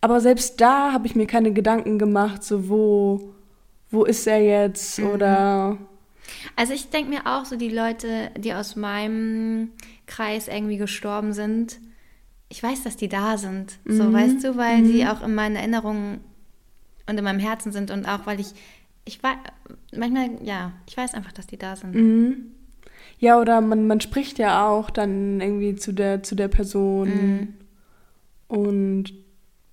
[0.00, 3.34] aber selbst da habe ich mir keine Gedanken gemacht, so wo,
[3.90, 5.06] wo ist er jetzt Mhm.
[5.10, 5.78] oder
[6.56, 9.70] Also ich denke mir auch so, die Leute, die aus meinem
[10.06, 11.78] Kreis irgendwie gestorben sind,
[12.48, 13.78] ich weiß, dass die da sind.
[13.84, 16.20] So, weißt du, weil die auch in meinen Erinnerungen
[17.08, 18.48] und in meinem Herzen sind und auch, weil ich,
[19.04, 19.36] ich weiß,
[19.96, 21.94] manchmal, ja, ich weiß einfach, dass die da sind.
[21.94, 22.36] Mhm.
[23.18, 27.54] ja oder man, man spricht ja auch dann irgendwie zu der zu der Person Mhm.
[28.48, 29.12] und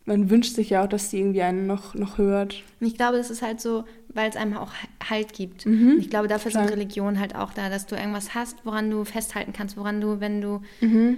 [0.05, 2.63] man wünscht sich ja auch, dass die irgendwie einen noch noch hört.
[2.79, 4.71] Und ich glaube, das ist halt so, weil es einem auch
[5.09, 5.65] Halt gibt.
[5.65, 5.97] Mhm.
[5.99, 6.67] Ich glaube, dafür Klar.
[6.67, 10.19] sind Religionen halt auch da, dass du irgendwas hast, woran du festhalten kannst, woran du,
[10.19, 11.17] wenn du, Mhm.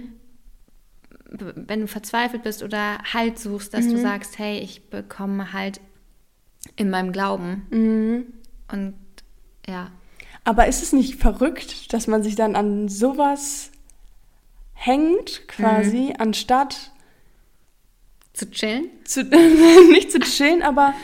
[1.30, 5.80] wenn du verzweifelt bist oder Halt suchst, dass du sagst, hey, ich bekomme Halt
[6.76, 7.66] in meinem Glauben.
[7.70, 8.26] Mhm.
[8.70, 8.94] Und
[9.68, 9.90] ja,
[10.44, 13.70] Aber ist es nicht verrückt, dass man sich dann an sowas
[14.74, 16.14] hängt quasi, Mhm.
[16.18, 16.90] anstatt
[18.32, 18.88] zu chillen.
[19.04, 19.22] zu,
[19.90, 20.94] nicht zu chillen, aber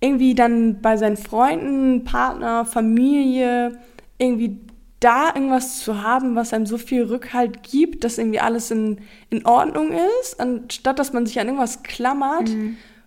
[0.00, 3.78] irgendwie dann bei seinen Freunden, Partner, Familie,
[4.18, 4.58] irgendwie
[4.98, 8.98] da irgendwas zu haben, was einem so viel Rückhalt gibt, dass irgendwie alles in,
[9.30, 9.92] in Ordnung
[10.22, 12.50] ist, anstatt dass man sich an irgendwas klammert,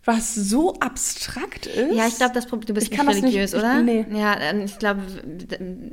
[0.06, 1.96] was so abstrakt ist.
[1.96, 3.82] Ja, ich glaube, das Problem, du bist Ich nicht das nicht- religiös, ich- oder?
[3.82, 4.06] nee.
[4.12, 5.02] Ja, ähm, ich glaube,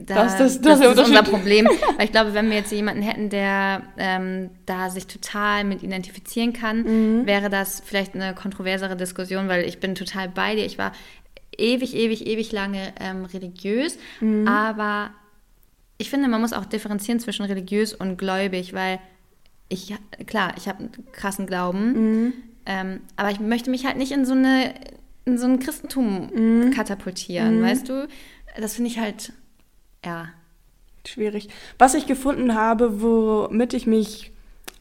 [0.06, 1.22] da, Das das, ist das- das ist unser.
[1.22, 1.66] Problem.
[1.96, 6.52] Weil ich glaube, wenn wir jetzt jemanden hätten, der ähm, da sich total mit identifizieren
[6.52, 6.82] kann,
[7.20, 7.26] Mhm.
[7.26, 10.64] wäre das vielleicht eine kontroversere Diskussion, weil ich bin total bei dir.
[10.66, 10.92] Ich war
[11.56, 14.48] ewig, ewig, ewig lange ähm, religiös, Mhm.
[14.48, 15.10] aber
[15.98, 18.98] ich finde, man muss auch differenzieren zwischen religiös und gläubig, weil
[19.68, 19.94] ich,
[20.26, 21.92] klar, ich habe einen krassen Glauben,
[22.24, 22.32] Mhm.
[22.72, 24.72] Ähm, aber ich möchte mich halt nicht in so eine
[25.24, 26.70] in so ein Christentum Mhm.
[26.70, 28.06] katapultieren, weißt du?
[28.58, 29.32] Das finde ich halt,
[30.04, 30.28] ja.
[31.06, 31.48] Schwierig.
[31.78, 34.32] Was ich gefunden habe, womit ich mich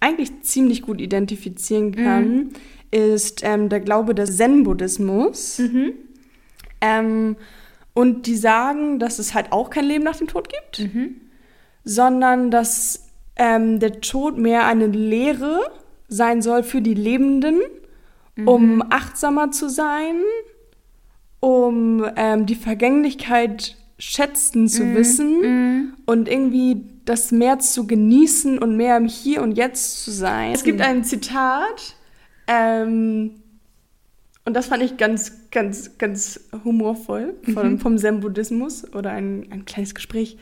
[0.02, 2.50] eigentlich ziemlich gut identifizieren kann,
[2.92, 5.62] ist ähm, der Glaube des Zen-Buddhismus.
[6.82, 7.36] Ähm,
[7.94, 10.88] und die sagen, dass es halt auch kein Leben nach dem Tod gibt,
[11.84, 15.60] sondern dass ähm, der Tod mehr eine Lehre
[16.08, 17.60] sein soll für die Lebenden,
[18.46, 20.16] um achtsamer zu sein,
[21.40, 28.96] um ähm, die Vergänglichkeit schätzen zu wissen und irgendwie das mehr zu genießen und mehr
[28.98, 30.54] im Hier und Jetzt zu sein.
[30.54, 31.96] Es gibt ein Zitat,
[32.48, 33.42] ähm,
[34.46, 39.94] und das fand ich ganz, ganz, ganz humorvoll von, vom Zen-Buddhismus oder ein, ein kleines
[39.94, 40.38] Gespräch.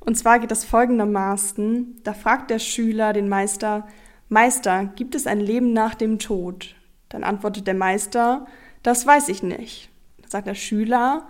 [0.00, 3.88] Und zwar geht das folgendermaßen: Da fragt der Schüler den Meister,
[4.28, 6.74] Meister, gibt es ein Leben nach dem Tod?
[7.12, 8.46] Dann antwortet der Meister,
[8.82, 9.90] das weiß ich nicht.
[10.20, 11.28] Dann sagt der Schüler,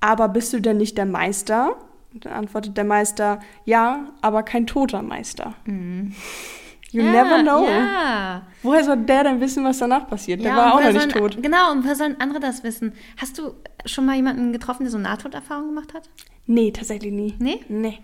[0.00, 1.76] aber bist du denn nicht der Meister?
[2.12, 5.54] Und dann antwortet der Meister, ja, aber kein toter Meister.
[5.66, 7.66] You ja, never know.
[7.66, 8.42] Ja.
[8.62, 10.40] Woher soll der denn wissen, was danach passiert?
[10.44, 11.42] Der ja, war auch noch nicht sollen- tot.
[11.42, 12.92] Genau, und woher sollen andere das wissen?
[13.16, 13.54] Hast du
[13.86, 16.10] schon mal jemanden getroffen, der so Nahtoderfahrung gemacht hat?
[16.44, 17.34] Nee, tatsächlich nie.
[17.38, 17.60] Nee?
[17.68, 17.98] Nee.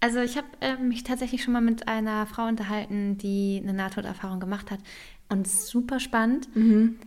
[0.00, 4.40] Also ich habe äh, mich tatsächlich schon mal mit einer Frau unterhalten, die eine Nahtoderfahrung
[4.40, 4.80] gemacht hat.
[5.32, 6.54] Und es ist super spannend.
[6.54, 6.98] Mhm.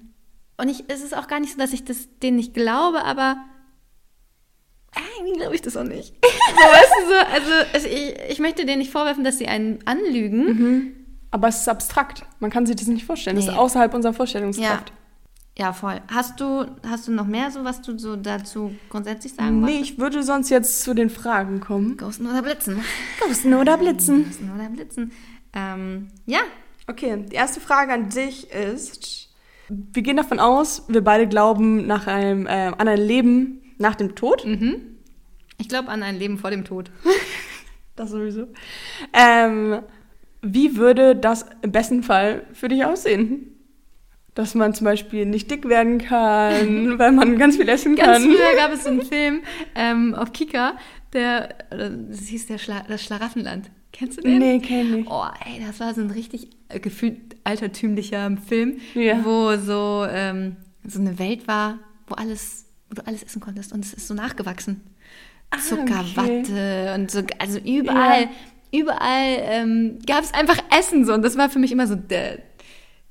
[0.57, 3.37] Und ich, es ist auch gar nicht so, dass ich das denen nicht glaube, aber
[5.17, 6.13] irgendwie glaube ich das auch nicht.
[6.23, 9.79] so, weißt du, so, also es, ich, ich möchte denen nicht vorwerfen, dass sie einen
[9.85, 10.95] anlügen.
[11.31, 12.25] Aber es ist abstrakt.
[12.39, 13.35] Man kann sich das nicht vorstellen.
[13.35, 13.57] Das ist Nee.
[13.57, 14.93] außerhalb unserer Vorstellungskraft.
[15.57, 16.01] Ja, voll.
[16.11, 19.91] Hast du, hast du noch mehr so, was du so dazu grundsätzlich sagen Nee, wolltest?
[19.91, 21.95] ich würde sonst jetzt zu den Fragen kommen.
[21.97, 22.81] Ghosten oder Blitzen?
[23.19, 24.25] Ghosten oder Blitzen?
[24.25, 25.11] Ghosten oder Blitzen?
[25.53, 26.39] Ähm, ja,
[26.87, 29.29] Okay, die erste Frage an dich ist:
[29.69, 34.15] Wir gehen davon aus, wir beide glauben nach einem, äh, an ein Leben nach dem
[34.15, 34.45] Tod.
[35.57, 36.91] ich glaube an ein Leben vor dem Tod.
[37.97, 38.47] Das sowieso.
[39.13, 39.79] Ähm,
[40.41, 43.55] wie würde das im besten Fall für dich aussehen?
[44.33, 48.33] Dass man zum Beispiel nicht dick werden kann, weil man ganz viel essen Ganz kann.
[48.33, 49.43] früher gab es so einen Film
[49.75, 50.73] ähm, auf Kika,
[51.13, 53.71] Der, das hieß der Schla das Schlaraffenland.
[53.97, 54.39] Kennst du den?
[54.39, 55.07] Nee, kenn ich.
[55.09, 59.23] Oh, ey, das war so ein richtig äh, gefühlt altertümlicher Film, Ja.
[59.23, 63.85] wo so, ähm, so eine Welt war, wo alles, wo du alles essen konntest und
[63.85, 64.81] es ist so nachgewachsen.
[65.51, 66.03] Ah, okay.
[66.15, 68.29] Watte und so, also überall, Ja.
[68.71, 72.39] überall ähm, gab es einfach Essen so und das war für mich immer so der,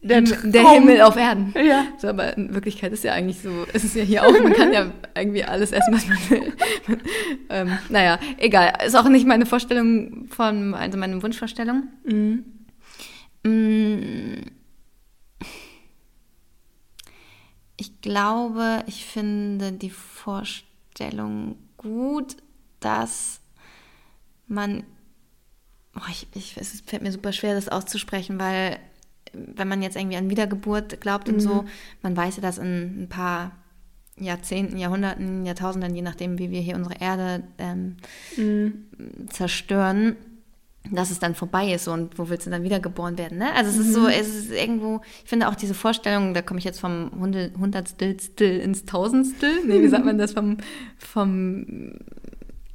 [0.04, 0.70] Der der.
[0.70, 1.54] Himmel auf Erden.
[1.56, 1.86] Ja.
[1.96, 4.70] So, aber in Wirklichkeit ist ja eigentlich so, ist es ja hier auch, man kann
[4.70, 6.52] ja irgendwie alles essen, was man will.
[7.48, 8.74] ähm, naja, egal.
[8.84, 11.84] Ist auch nicht meine Vorstellung von, also meine Wunschvorstellung.
[12.04, 12.44] Mhm.
[13.44, 14.42] Mm.
[17.78, 22.36] Ich glaube, ich finde die Vorstellung gut,
[22.80, 23.40] dass
[24.46, 24.84] man,
[25.96, 28.78] oh, ich, ich, es fällt mir super schwer, das auszusprechen, weil
[29.54, 31.64] wenn man jetzt irgendwie an Wiedergeburt glaubt und so,
[32.02, 33.52] man weiß ja, dass in ein paar
[34.16, 37.96] Jahrzehnten, Jahrhunderten, Jahrtausenden, je nachdem, wie wir hier unsere Erde ähm,
[39.28, 40.16] zerstören,
[40.92, 43.54] dass es dann vorbei ist und wo willst du dann wiedergeboren werden, ne?
[43.54, 46.64] Also es ist so, es ist irgendwo, ich finde auch diese Vorstellung, da komme ich
[46.64, 50.58] jetzt vom Hunde- Hundertstel Stel ins Tausendstel, nee, wie sagt man das, vom,
[50.98, 51.94] vom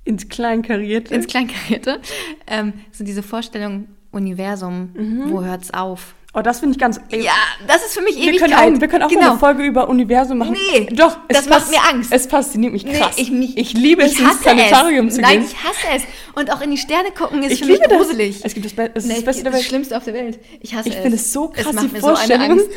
[0.05, 1.13] Ins Kleinkarierte.
[1.13, 1.99] ins Kleinkarierte,
[2.47, 4.89] ähm, so diese Vorstellung Universum,
[5.29, 6.15] wo hört's auf?
[6.33, 6.99] Oh, das finde ich ganz.
[7.11, 7.31] Ja,
[7.67, 8.51] das ist für mich wir Ewigkeit.
[8.51, 9.31] können auch, wir können auch genau.
[9.31, 10.57] eine Folge über Universum machen.
[10.73, 11.17] Nee, doch.
[11.27, 12.11] das macht mir Angst.
[12.11, 13.15] Es fasziniert mich krass.
[13.17, 15.15] Nee, ich, mich, ich liebe es, ich ins Planetarium es.
[15.15, 15.45] zu Nein, gehen.
[15.49, 16.03] ich hasse es.
[16.35, 17.89] Und auch in die Sterne gucken ist ich für mich das.
[17.89, 18.41] gruselig.
[18.43, 19.69] Es gibt das, Be es ist Nee, das Beste der das Welt.
[19.69, 20.39] Schlimmste auf der Welt.
[20.61, 21.01] Ich hasse Ich es.
[21.01, 22.67] finde es so krass, es macht mir so eine Vorstellung, Angst.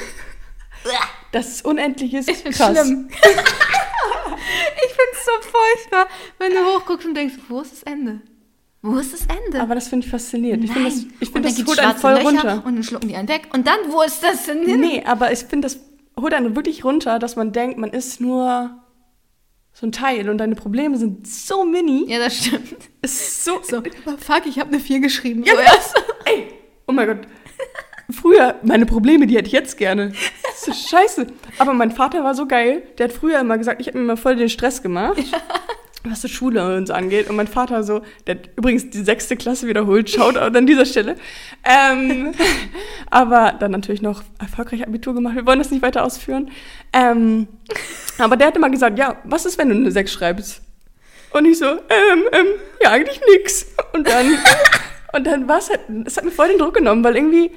[1.32, 2.28] dass es unendlich ist.
[2.28, 2.70] Ich krass.
[2.72, 3.08] schlimm.
[3.22, 6.06] ich finde es so furchtbar,
[6.38, 8.20] wenn du hochguckst und denkst, wo ist das Ende?
[8.84, 9.60] Wo ist das Ende?
[9.60, 10.64] Aber das finde ich faszinierend.
[10.64, 12.62] Ich finde, das, ich dann das holt einen voll Löcher runter.
[12.66, 13.48] und dann schlucken die einen weg.
[13.52, 14.80] Und dann, wo ist das denn hin?
[14.80, 15.78] Nee, aber ich finde, das
[16.18, 18.76] holt einen wirklich runter, dass man denkt, man ist nur
[19.72, 22.10] so ein Teil und deine Probleme sind so mini.
[22.10, 22.74] Ja, das stimmt.
[23.02, 23.82] Ist so, So,
[24.18, 25.44] fuck, ich habe eine 4 geschrieben.
[25.44, 25.72] Ja, so genau.
[25.72, 25.94] erst.
[26.24, 26.48] Ey,
[26.88, 27.18] oh mein Gott.
[28.10, 30.12] Früher, meine Probleme, die hätte ich jetzt gerne.
[30.42, 31.26] Das ist so scheiße.
[31.58, 34.16] Aber mein Vater war so geil, der hat früher immer gesagt, ich habe mir immer
[34.16, 35.22] voll den Stress gemacht.
[36.04, 37.30] Was so Schule und so angeht.
[37.30, 41.16] Und mein Vater so, der hat übrigens die sechste Klasse wiederholt, schaut an dieser Stelle.
[41.64, 42.32] Ähm,
[43.10, 45.36] aber dann natürlich noch erfolgreich Abitur gemacht.
[45.36, 46.50] Wir wollen das nicht weiter ausführen.
[46.92, 47.46] Ähm,
[48.18, 50.62] aber der hat immer gesagt, ja, was ist, wenn du eine 6 schreibst?
[51.32, 52.46] Und ich so, ähm, ähm,
[52.82, 53.66] ja, eigentlich nix.
[53.92, 54.26] Und dann,
[55.12, 57.52] und dann war es halt, es hat mir voll den Druck genommen, weil irgendwie,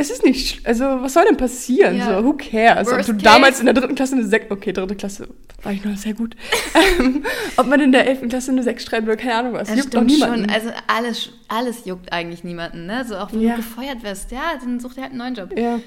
[0.00, 1.96] es ist nicht, also was soll denn passieren?
[1.96, 2.18] Ja.
[2.18, 2.88] So, who cares?
[2.88, 3.24] Ob Worst du case.
[3.24, 5.28] damals in der dritten Klasse eine 6, okay, dritte Klasse
[5.62, 6.34] war ich noch sehr gut.
[6.98, 7.24] ähm,
[7.56, 9.68] ob man in der elften Klasse eine 6 schreibt oder keine Ahnung was.
[9.68, 10.44] Das juckt doch niemanden.
[10.46, 10.50] schon.
[10.50, 12.86] Also alles, alles juckt eigentlich niemanden.
[12.86, 13.04] Ne?
[13.06, 13.50] So auch wenn Ja.
[13.50, 15.56] du gefeuert wirst, ja, dann such dir halt einen neuen Job.
[15.56, 15.78] ja.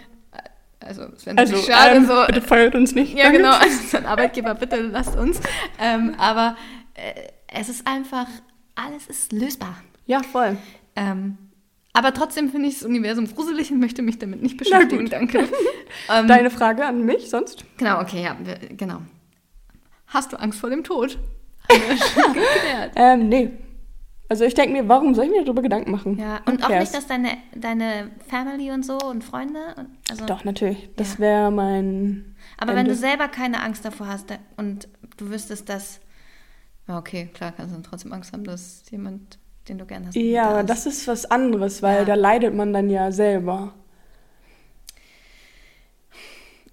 [0.85, 1.95] Also, es wäre Also, natürlich schade.
[1.95, 3.17] ähm, so, bitte feuert uns nicht.
[3.17, 3.51] Ja, genau.
[3.61, 5.39] Also, so ein Arbeitgeber, bitte lasst uns.
[5.79, 6.57] Ähm, aber
[6.95, 8.27] äh, es ist einfach,
[8.75, 9.77] alles ist lösbar.
[10.07, 10.57] Ja, voll.
[10.97, 11.37] Ähm,
[11.93, 15.09] aber trotzdem finde ich das Universum gruselig und möchte mich damit nicht beschäftigen.
[15.09, 15.47] Danke.
[16.11, 17.65] ähm, Deine Frage an mich sonst?
[17.77, 18.35] genau, okay, ja,
[18.75, 19.01] genau.
[20.07, 21.17] Hast du Angst vor dem Tod?
[22.95, 23.51] Ähm, nee.
[24.29, 26.17] Also ich denke mir, warum soll ich mir darüber Gedanken machen?
[26.17, 29.59] Ja, und auch nicht, dass deine, deine Family und so und Freunde.
[29.77, 30.89] Und, also, Doch, natürlich.
[30.95, 31.19] Das Ja.
[31.19, 32.35] wäre mein.
[32.57, 32.81] Aber Ende.
[32.81, 35.99] wenn du selber keine Angst davor hast und du wüsstest, dass.
[36.87, 39.37] Ja, okay, klar, kannst du dann trotzdem Angst haben, dass jemand,
[39.69, 40.15] den du gern hast.
[40.15, 42.05] Ja, aber das ist was anderes, weil Ja.
[42.05, 43.73] da leidet man dann ja selber.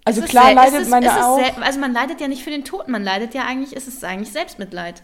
[0.05, 1.59] Also Es klar sel- leidet es ist, man es ja auch.
[1.61, 4.33] Also man leidet ja nicht für den Toten, man leidet ja eigentlich, es ist eigentlich
[4.33, 5.03] Selbstmitleid.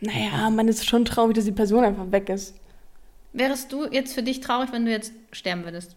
[0.00, 2.54] Naja, man ist schon traurig, dass die Person einfach weg ist.
[3.32, 5.96] Wärest du jetzt für dich traurig, wenn du jetzt sterben würdest?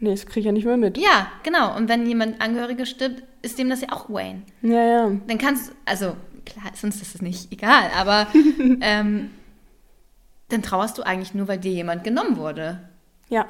[0.00, 0.96] Nee, das kriege ich ja nicht mehr mit.
[0.96, 1.76] Ja, genau.
[1.76, 4.42] Und wenn jemand Angehörige stirbt, ist dem das ja auch Wayne.
[4.62, 5.10] Ja, ja.
[5.26, 8.26] Dann kannst also klar, sonst ist es nicht egal, aber
[8.80, 9.30] ähm,
[10.48, 12.80] dann trauerst du eigentlich nur, weil dir jemand genommen wurde.
[13.28, 13.46] Ja.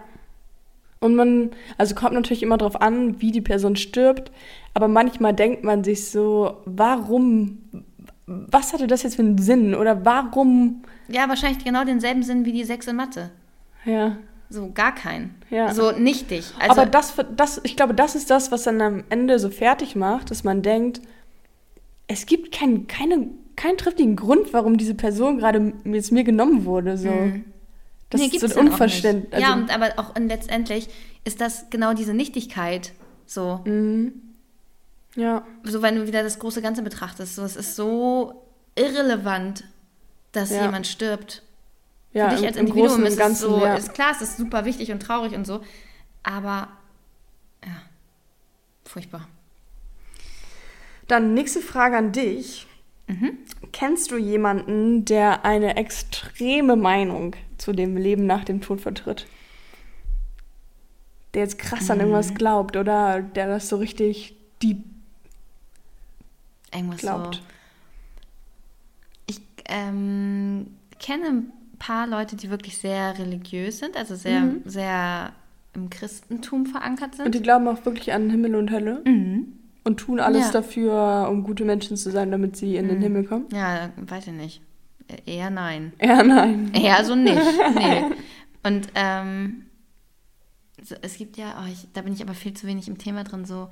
[1.00, 4.32] Und man, also kommt natürlich immer drauf an, wie die Person stirbt,
[4.74, 7.58] aber manchmal denkt man sich so, warum,
[8.26, 9.76] was hatte das jetzt für einen Sinn?
[9.76, 13.30] Oder warum, Ja, wahrscheinlich genau denselben Sinn wie die Sechs in Mathe.
[13.84, 14.16] ja.
[14.50, 15.34] So gar keinen.
[15.50, 15.74] Ja.
[15.74, 16.54] So nichtig.
[16.58, 19.94] Also, aber das, das, ich glaube, das ist das, was dann am Ende so fertig
[19.94, 21.02] macht, dass man denkt,
[22.06, 23.28] es gibt keinen keine,
[23.58, 26.96] keinen triftigen Grund, warum diese Person gerade jetzt mir genommen wurde.
[26.96, 27.12] So.
[28.10, 29.32] Das Nee, ist so Unverständnis.
[29.32, 29.40] nicht.
[29.42, 30.88] ja, und aber auch letztendlich
[31.24, 32.92] ist das genau diese Nichtigkeit.
[33.26, 34.12] So, Mhm.
[35.14, 37.34] ja, so wenn du wieder das große Ganze betrachtest.
[37.34, 38.42] So, es ist so
[38.76, 39.64] irrelevant,
[40.32, 40.62] dass Ja.
[40.62, 41.42] jemand stirbt.
[42.14, 43.74] ja, Für dich im- als Individuum Großen ist es Ganzen, so, ja.
[43.74, 45.60] ist klar, es ist super wichtig und traurig und so,
[46.22, 46.68] aber
[47.62, 47.82] ja,
[48.86, 49.28] furchtbar.
[51.06, 52.66] Dann nächste Frage an dich.
[53.72, 59.26] Kennst du jemanden, der eine extreme Meinung zu dem Leben nach dem Tod vertritt?
[61.34, 64.78] Der jetzt krass an irgendwas glaubt oder der das so richtig deep
[66.74, 67.34] Irgendwas glaubt?
[67.36, 67.40] so.
[69.26, 70.66] Ich ähm,
[70.98, 74.62] kenne ein paar Leute, die wirklich sehr religiös sind, also sehr, Mhm.
[74.64, 75.32] sehr
[75.74, 77.26] im Christentum verankert sind.
[77.26, 79.52] Und die glauben auch wirklich an Himmel und Hölle Mhm.
[79.88, 80.52] Und tun alles Ja.
[80.52, 83.46] dafür, um gute Menschen zu sein, damit sie in den Himmel kommen?
[83.52, 84.62] Ja, weiß ich nicht.
[85.26, 85.92] E- Eher nein.
[86.00, 86.70] Ja, nein.
[86.74, 87.36] Eher so nicht.
[87.74, 88.04] Nee.
[88.62, 89.64] Und ähm,
[90.82, 93.24] so, es gibt ja, oh, ich, da bin ich aber viel zu wenig im Thema
[93.24, 93.68] drin, so,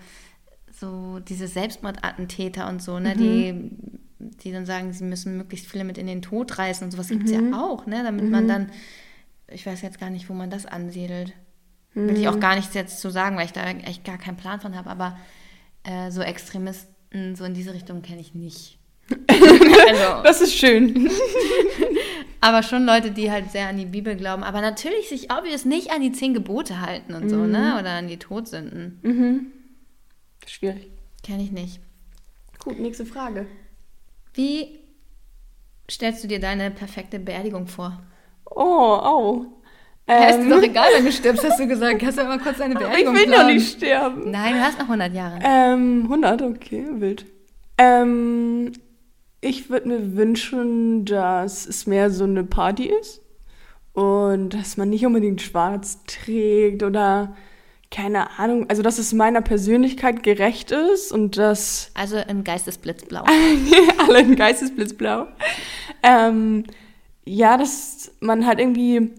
[0.72, 3.70] so diese Selbstmordattentäter und so, ne, die,
[4.18, 7.24] die dann sagen, sie müssen möglichst viele mit in den Tod reißen und sowas gibt
[7.24, 8.70] es ja auch, ne, damit man dann,
[9.48, 11.32] ich weiß jetzt gar nicht, wo man das ansiedelt.
[11.94, 14.60] Will ich auch gar nichts jetzt zu sagen, weil ich da echt gar keinen Plan
[14.60, 15.16] von habe, aber
[15.86, 18.78] äh, so Extremisten, so in diese Richtung kenne ich nicht.
[19.28, 21.08] also, Das ist schön.
[22.40, 25.92] aber schon Leute, die halt sehr an die Bibel glauben, aber natürlich sich obvious nicht
[25.92, 27.78] an die zehn Gebote halten und so, ne?
[27.78, 29.52] Oder an die Todsünden.
[30.46, 30.88] Schwierig.
[31.22, 31.80] Kenne ich nicht.
[32.58, 33.46] Gut, nächste Frage.
[34.34, 34.78] Wie
[35.90, 38.02] stellst du dir deine perfekte Beerdigung vor?
[38.44, 39.46] Oh, oh.
[40.08, 41.98] Ja, ist Ähm, dir doch egal, wenn du stirbst, hast du gesagt.
[42.00, 43.54] Kannst du mal kurz deine ich Beerdigung will noch planen?
[43.54, 44.30] nicht sterben.
[44.30, 45.38] Nein, du hast noch 100 Jahre.
[45.44, 47.26] Ähm, 100, okay, wild.
[47.78, 48.72] Ähm,
[49.40, 53.20] ich würde mir wünschen, dass es mehr so eine Party ist
[53.92, 57.34] und dass man nicht unbedingt schwarz trägt oder
[57.90, 63.24] keine Ahnung, also dass es meiner Persönlichkeit gerecht ist und dass Also im Geistesblitzblau.
[64.08, 65.26] alle in Geistesblitzblau.
[66.02, 66.64] Ähm,
[67.24, 69.12] ja, dass man halt irgendwie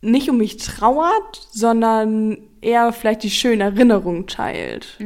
[0.00, 4.98] nicht um mich trauert, sondern eher vielleicht die schönen Erinnerungen teilt.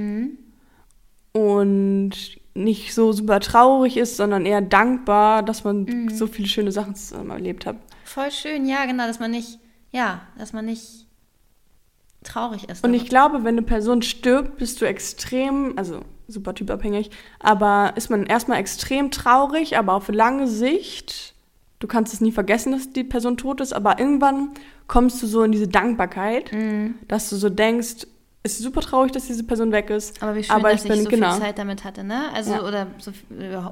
[1.33, 2.13] Und
[2.55, 7.31] nicht so super traurig ist, sondern eher dankbar, dass man so viele schöne Sachen zusammen
[7.31, 7.77] erlebt hat.
[8.05, 9.59] Voll schön, ja, genau, dass man nicht,
[9.91, 11.07] ja, dass man nicht
[12.25, 12.85] traurig ist.
[12.85, 18.11] Und ich glaube, wenn eine Person stirbt, bist du extrem, also super typabhängig, aber ist
[18.11, 21.32] man erstmal extrem traurig, aber auf lange Sicht,
[21.83, 24.51] du kannst es nie vergessen, dass die Person tot ist, aber irgendwann
[24.87, 26.95] kommst du so in diese Dankbarkeit, Mhm.
[27.09, 28.07] dass du so denkst,
[28.45, 30.23] es ist super traurig, dass diese Person weg ist.
[30.23, 31.33] aber wie schön, aber dass ich bin, so genau.
[31.33, 32.33] viel Zeit damit hatte, ne?
[32.33, 32.63] Also, Ja.
[32.67, 33.13] oder so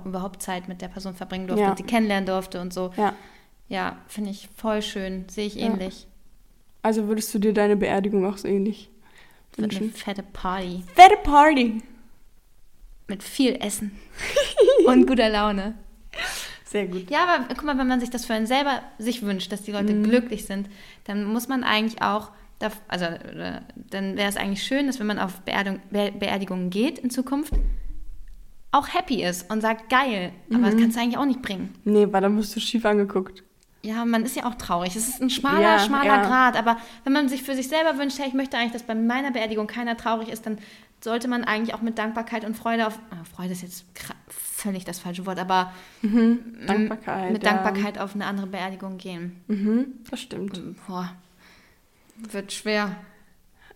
[0.04, 1.70] überhaupt- Zeit mit der Person verbringen durfte Ja.
[1.70, 2.90] und sie kennenlernen durfte und so.
[2.96, 3.14] Ja.
[3.68, 5.24] Ja, finde ich voll schön.
[5.28, 6.06] Sehe ich ähnlich.
[6.82, 8.90] Also würdest du dir deine Beerdigung auch so ähnlich
[9.56, 9.94] Wird eine wünschen?
[9.96, 10.82] fette Party.
[10.94, 11.82] Fette Party!
[13.08, 13.92] Mit viel Essen.
[14.86, 15.74] und guter Laune.
[16.70, 17.10] Sehr gut.
[17.10, 19.72] Ja, aber guck mal, wenn man sich das für einen selber sich wünscht, dass die
[19.72, 20.04] Leute Mhm.
[20.04, 20.68] glücklich sind,
[21.04, 22.30] dann muss man eigentlich auch,
[22.86, 26.98] also äh, dann wäre es eigentlich schön, dass wenn man auf Beerdigung, Be Beerdigungen geht
[26.98, 27.52] in Zukunft,
[28.72, 30.32] auch happy ist und sagt, geil.
[30.50, 30.62] Aber Mhm.
[30.64, 31.74] das kannst du eigentlich auch nicht bringen.
[31.84, 33.42] Nee, weil dann wirst du schief angeguckt.
[33.82, 34.94] Ja, man ist ja auch traurig.
[34.94, 36.22] Es ist ein schmaler, Ja, schmaler ja.
[36.22, 36.56] Grad.
[36.56, 39.30] Aber wenn man sich für sich selber wünscht, hey, ich möchte eigentlich, dass bei meiner
[39.32, 40.58] Beerdigung keiner traurig ist, dann
[41.02, 42.98] sollte man eigentlich auch mit Dankbarkeit und Freude auf.
[43.10, 43.86] ah, Freude ist jetzt
[44.60, 47.32] völlig das falsche Wort, aber Dankbarkeit.
[47.32, 47.52] mit ja.
[47.52, 49.36] Dankbarkeit auf eine andere Beerdigung gehen.
[49.48, 50.60] Mhm, das stimmt.
[50.86, 51.12] Boah,
[52.30, 52.96] wird schwer.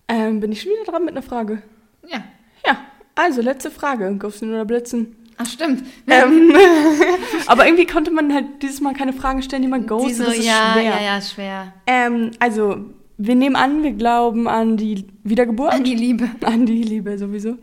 [0.08, 1.62] Ähm, bin ich schon wieder dran mit einer Frage?
[2.06, 2.24] Ja.
[2.66, 2.78] Ja,
[3.14, 4.14] also letzte Frage.
[4.18, 5.16] Ghosten oder Blitzen?
[5.36, 5.84] Ach, stimmt.
[6.06, 6.54] Ähm,
[7.46, 10.16] aber irgendwie konnte man halt dieses Mal keine Fragen stellen, die man ghostet.
[10.16, 10.84] So, das ist ja, schwer.
[10.84, 11.74] ja, ja, schwer.
[11.86, 12.76] Ähm, also,
[13.16, 15.72] wir nehmen an, wir glauben an die Wiedergeburt.
[15.72, 16.28] An die Liebe.
[16.42, 17.58] An die Liebe sowieso.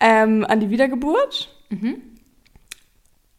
[0.00, 1.54] Ähm, an die Wiedergeburt.
[1.70, 1.96] Mhm.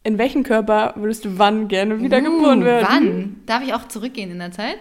[0.03, 2.87] In welchem Körper würdest du wann gerne wiedergeboren Uh, werden?
[2.89, 3.35] Wann?
[3.45, 4.77] Darf ich auch zurückgehen in der Zeit?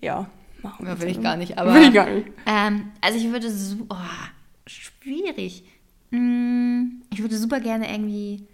[0.00, 0.30] Ja,
[0.62, 1.74] machen Ja, wir will ich gar nicht, aber.
[1.74, 2.28] Will ich gar nicht.
[2.46, 3.96] Ähm, also ich würde so, oh,
[4.66, 5.64] schwierig.
[6.10, 8.46] Mm, Ich würde super gerne irgendwie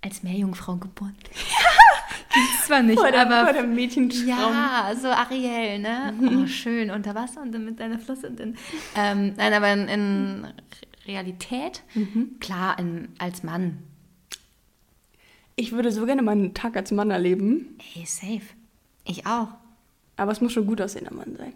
[0.00, 1.14] als Meerjungfrau geboren.
[2.34, 4.26] Gibt's zwar nicht, der, aber vor der Mädchentraum.
[4.28, 6.14] ja, so Ariel, ne?
[6.22, 8.56] Oh, schön unter Wasser und dann mit deiner Flosse und dann.
[8.96, 10.46] Ähm, nein, aber in, in
[11.06, 11.82] Realität,
[12.40, 13.78] klar, in, als Mann.
[15.56, 18.40] Ich würde so gerne meinen Tag als Mann erleben, Ey, safe.
[19.04, 19.48] Ich auch.
[20.16, 21.52] aber es muss schon gut aussehender Mann sein.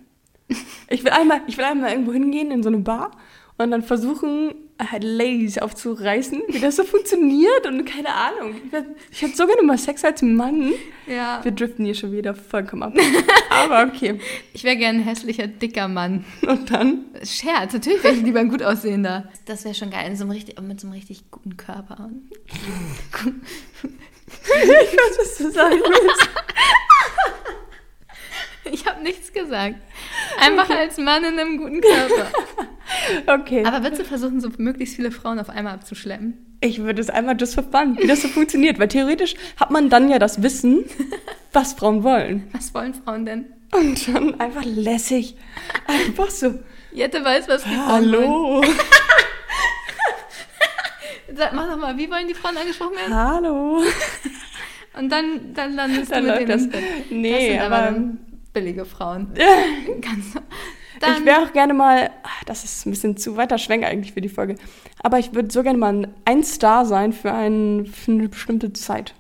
[0.89, 3.11] Ich will einmal, ich will einmal irgendwo hingehen in so eine Bar
[3.59, 8.57] und dann versuchen, halt Ladies aufzureißen, wie das so funktioniert und keine Ahnung.
[9.11, 10.73] Ich, hätte so gerne mal Sex als Mann.
[11.07, 11.43] Ja.
[11.43, 12.95] Wir driften hier schon wieder vollkommen ab.
[13.51, 14.19] Aber okay.
[14.53, 16.25] Ich wäre gern ein hässlicher, dicker Mann.
[16.47, 17.07] Und dann?
[17.23, 19.31] Scherz, natürlich wäre ich lieber ein gut aussehender.
[19.47, 22.11] Das wäre schon geil, in so einem richtig, mit so einem richtig guten Körper.
[24.29, 26.29] Ich weiß, was du sagen willst.
[28.73, 29.77] Ich habe nichts gesagt.
[30.41, 32.27] Einfach als Mann in einem guten Körper.
[33.27, 33.65] Okay.
[33.65, 36.57] Aber würdest du versuchen, so möglichst viele Frauen auf einmal abzuschleppen?
[36.61, 38.79] Ich würde es einmal just fun, wie das so funktioniert.
[38.79, 40.85] Weil theoretisch hat man dann ja das Wissen,
[41.53, 42.49] was Frauen wollen.
[42.53, 43.47] Was wollen Frauen denn?
[43.75, 45.35] Und dann einfach lässig.
[45.89, 46.61] Einfach so.
[46.93, 48.23] Jette weiß, was die Frauen wollen.
[48.23, 48.65] Hallo.
[51.35, 53.15] Sag, mach doch mal, wie wollen die Frauen angesprochen werden?
[53.15, 53.83] Hallo.
[54.97, 56.81] Und dann, dann landest Dann du mit läuft denen das.
[56.81, 57.87] das Nee, sind aber aber.
[57.87, 58.19] dann
[58.57, 59.35] billige Frauen.
[60.01, 60.35] Ganz
[61.01, 64.15] dann, ich wäre auch gerne mal, ach, das ist ein bisschen zu weiter Schwenk eigentlich
[64.15, 64.55] für die Folge,
[65.03, 69.15] aber ich würde so gerne mal ein Star sein für, ein, für eine bestimmte Zeit.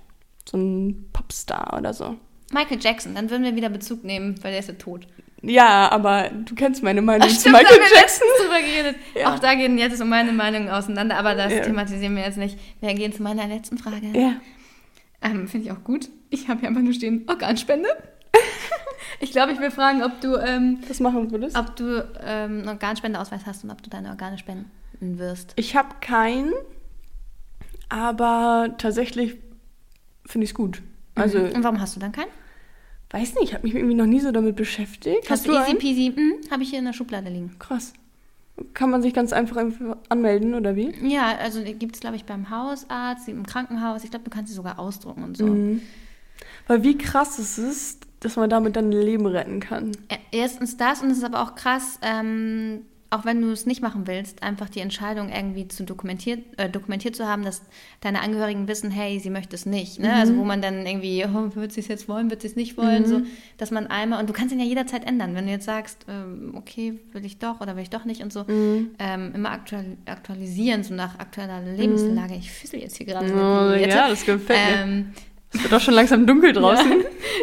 [0.48, 2.16] So ein Popstar oder so.
[2.50, 5.06] Michael Jackson, dann würden wir wieder Bezug nehmen, weil der ist ja tot.
[5.42, 8.26] Ja, aber du kennst meine Meinung zu Stimmt, da Michael Jackson.
[8.40, 8.96] drüber geredet.
[9.14, 9.34] Ja.
[9.34, 11.60] Auch da gehen jetzt um meine Meinung auseinander, aber das Ja.
[11.60, 12.58] thematisieren wir jetzt nicht.
[12.80, 14.06] Wir gehen zu meiner letzten Frage.
[14.14, 14.36] Ja.
[15.20, 16.08] Ähm, Finde ich auch gut.
[16.30, 17.88] Ich habe hier einfach nur stehen, Organspende.
[19.20, 21.56] Ich glaube, ich will fragen, ob du, ähm, Was machen würdest?
[21.56, 25.52] ob du ähm, einen Organspendeausweis hast und ob du deine Organe spenden wirst.
[25.56, 26.52] Ich habe keinen,
[27.88, 29.36] aber tatsächlich
[30.26, 30.82] finde ich es gut.
[31.14, 32.30] Also, Und warum hast du dann keinen?
[33.10, 35.30] weiß nicht, ich habe mich irgendwie noch nie so damit beschäftigt.
[35.30, 36.12] Hast du easy peasy?
[36.14, 37.56] Hm, habe ich hier in der Schublade liegen.
[37.58, 37.92] Krass.
[38.74, 40.92] Kann man sich ganz einfach einfach anmelden oder wie?
[41.06, 44.02] Ja, also gibt es, glaube ich, beim Hausarzt, im Krankenhaus.
[44.02, 45.46] Ich glaube, du kannst sie sogar ausdrucken und so.
[45.46, 45.82] Mhm.
[46.66, 49.92] Weil wie krass es ist, dass man damit dann ein Leben retten kann.
[50.32, 54.08] Erstens das und es ist aber auch krass, ähm, auch wenn du es nicht machen
[54.08, 57.62] willst, einfach die Entscheidung irgendwie zu dokumentiert, äh, dokumentiert zu haben, dass
[58.00, 60.00] deine Angehörigen wissen, hey, sie möchte es nicht.
[60.00, 60.12] Ne?
[60.12, 62.76] Also wo man dann irgendwie, oh, wird sie es jetzt wollen, wird sie es nicht
[62.76, 63.22] wollen, so,
[63.58, 66.54] dass man einmal, und du kannst ihn ja jederzeit ändern, wenn du jetzt sagst, ähm,
[66.56, 70.82] okay, will ich doch oder will ich doch nicht und so, ähm, immer aktual aktualisieren,
[70.82, 72.34] so nach aktueller Lebenslage.
[72.34, 74.82] Ich füßel jetzt hier gerade Oh, ja, das gefällt mir.
[74.82, 75.12] ähm,
[75.56, 76.90] Es wird auch schon langsam dunkel draußen.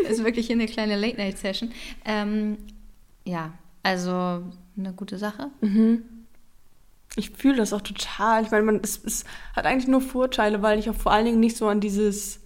[0.04, 1.72] ja, ist wirklich hier eine kleine Late-Night-Session.
[2.06, 2.58] Ähm,
[3.26, 4.44] ja, also
[4.78, 5.50] eine gute Sache.
[7.16, 8.44] Ich fühle das auch total.
[8.44, 9.24] Ich meine, man, es, es
[9.56, 12.40] hat eigentlich nur Vorteile, weil ich auch vor allen Dingen nicht so an dieses,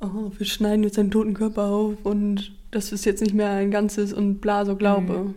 [0.00, 3.70] oh, wir schneiden jetzt einen toten Körper auf und das ist jetzt nicht mehr ein
[3.70, 5.34] Ganzes und bla so glaube.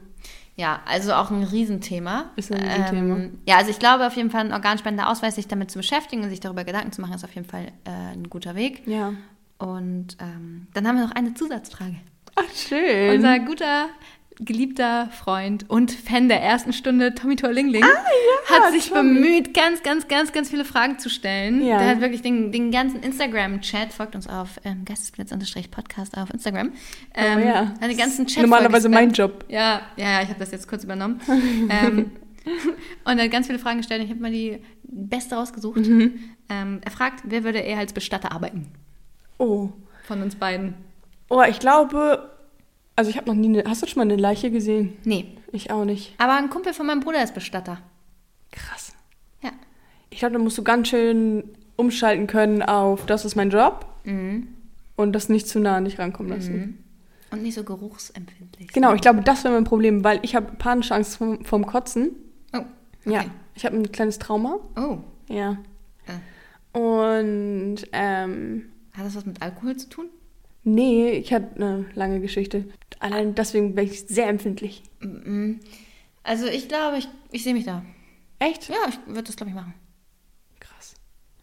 [0.57, 2.31] Ja, also auch ein Riesenthema.
[2.37, 3.15] Ist ein Riesenthema.
[3.15, 6.29] Ähm, ja, also ich glaube auf jeden Fall, ein Organspendeausweis, sich damit zu beschäftigen und
[6.29, 8.87] sich darüber Gedanken zu machen, ist auf jeden Fall äh, ein guter Weg.
[8.87, 9.13] Ja.
[9.57, 11.95] Und ähm, dann haben wir noch eine Zusatzfrage.
[12.35, 13.15] Ach, schön.
[13.15, 13.87] Unser guter,
[14.39, 19.13] geliebter Freund und Fan der ersten Stunde, Tommy Torlingling, hat sich Tommy.
[19.13, 21.65] bemüht, ganz, ganz, ganz, ganz viele Fragen zu stellen.
[21.65, 21.79] Ja.
[21.79, 26.73] Der hat wirklich den, den ganzen Instagram-Chat, folgt uns auf ähm, Geistesblitz-podcast auf Instagram.
[27.13, 27.73] Ähm, oh, ja.
[27.79, 29.11] Hat den ganzen Chat Normalerweise mein.
[29.11, 29.45] Job.
[29.47, 31.21] Ja, ja, ja, ich habe das jetzt kurz übernommen.
[31.69, 32.11] ähm,
[33.05, 34.03] und er hat ganz viele Fragen gestellt.
[34.03, 35.77] Ich habe mal die beste rausgesucht.
[35.77, 36.19] Mhm.
[36.49, 38.67] Ähm, er fragt, wer würde eher als Bestatter arbeiten?
[39.37, 39.69] Oh.
[40.03, 40.75] Von uns beiden.
[41.29, 42.34] Oh, ich glaube,
[42.95, 44.93] also ich habe noch nie eine, hast du schon mal eine Leiche gesehen?
[45.03, 45.37] Nee.
[45.51, 46.13] Ich auch nicht.
[46.17, 47.79] Aber ein Kumpel von meinem Bruder ist Bestatter.
[48.51, 48.93] Krass.
[49.41, 49.51] Ja.
[50.09, 51.43] Ich glaube, da musst du ganz schön
[51.77, 54.47] umschalten können auf, das ist mein Job Mhm.
[54.95, 56.83] und das nicht zu nah an dich rankommen lassen.
[57.31, 58.71] Und nicht so geruchsempfindlich.
[58.71, 62.11] Genau, ich glaube, das wäre mein Problem, weil ich habe panische Angst vom, vom Kotzen.
[62.53, 62.61] Oh.
[63.05, 63.29] Ja, okay.
[63.55, 64.59] ich habe ein kleines Trauma.
[64.77, 64.99] Oh.
[65.27, 65.57] Ja.
[66.07, 66.77] Ah.
[66.79, 70.05] Und ähm, Hat das was mit Alkohol zu tun?
[70.65, 72.65] Nee, ich hatte eine lange Geschichte.
[72.99, 74.83] Allein deswegen bin ich sehr empfindlich.
[76.23, 77.83] Also ich glaube, ich, ich sehe mich da.
[78.39, 78.67] Echt?
[78.67, 79.73] Ja, ich würde das, glaube ich, machen.
[80.59, 80.95] Krass.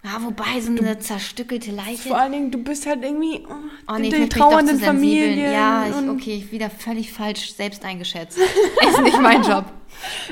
[0.04, 2.08] Ja, wobei, so eine zerstückelte Leiche.
[2.08, 3.54] Vor allen Dingen, du bist halt irgendwie oh,
[3.88, 4.78] Oh nee, ich doch trauernden.
[4.78, 5.52] Familien.
[5.52, 8.38] Ja, ich, okay, wieder völlig falsch selbst eingeschätzt.
[8.88, 9.66] Ist nicht mein Job.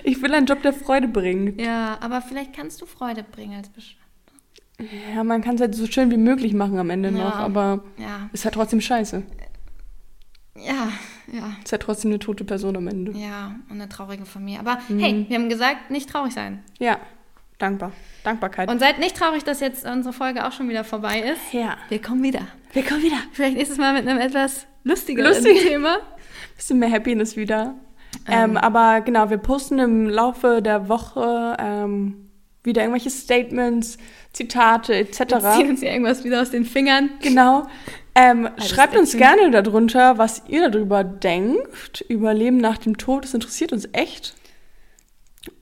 [0.04, 1.60] ich will einen Job, der Freude bringt.
[1.60, 3.99] Ja, aber vielleicht kannst du Freude bringen als Bestatter.
[5.14, 7.24] Ja, man kann es halt so schön wie möglich machen am Ende Ja.
[7.24, 9.22] noch, aber Ja, ist halt trotzdem scheiße.
[10.56, 10.88] ja,
[11.32, 13.12] ja, Ist halt trotzdem eine tote Person am Ende.
[13.12, 14.60] ja, und eine traurige Familie.
[14.60, 14.98] Aber Mhm.
[14.98, 16.62] hey, wir haben gesagt, nicht traurig sein.
[16.78, 16.98] Ja,
[17.58, 17.92] dankbar.
[18.24, 18.70] Dankbarkeit.
[18.70, 21.52] Und seid nicht traurig, dass jetzt unsere Folge auch schon wieder vorbei ist.
[21.52, 21.76] ja.
[21.88, 22.42] Wir kommen wieder.
[22.72, 23.16] Wir kommen wieder.
[23.32, 25.62] Vielleicht nächstes Mal mit einem etwas lustigeren Lustig.
[25.62, 25.98] Thema.
[26.56, 27.74] Bisschen mehr Happiness wieder.
[28.28, 32.28] Ähm, aber genau, wir posten im Laufe der Woche ähm,
[32.62, 33.96] wieder irgendwelche Statements,
[34.32, 35.18] Zitate etc.
[35.18, 37.10] Wir ziehen uns hier irgendwas wieder aus den Fingern.
[37.20, 37.66] Genau.
[38.14, 43.24] Ähm, schreibt uns gerne darunter, was ihr darüber denkt, über Leben nach dem Tod.
[43.24, 44.34] Das interessiert uns echt.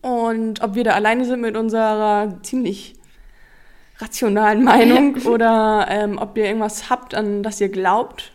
[0.00, 2.94] Und ob wir da alleine sind mit unserer ziemlich
[3.98, 8.32] rationalen Meinung oder ähm, ob ihr irgendwas habt, an das ihr glaubt.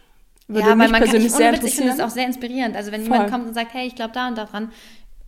[0.47, 2.25] Würde ja, mich weil man kann, persönlich ich, sehr Witz, ich finde das auch sehr
[2.25, 2.75] inspirierend.
[2.75, 3.13] Also wenn Voll.
[3.13, 4.71] jemand kommt und sagt, hey, ich glaube da und daran,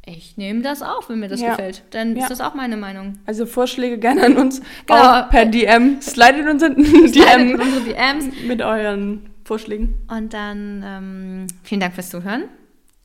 [0.06, 1.52] ich nehme das auf, wenn mir das Ja.
[1.52, 1.84] gefällt.
[1.92, 2.24] Dann Ja.
[2.24, 3.18] ist das auch meine Meinung.
[3.26, 5.00] Also Vorschläge gerne an uns, Genau.
[5.22, 6.00] auch per DM.
[6.02, 6.76] Slidet uns in
[7.12, 8.26] DM unsere DMs.
[8.48, 9.96] mit euren Vorschlägen.
[10.08, 12.44] Und dann ähm, vielen Dank fürs Zuhören.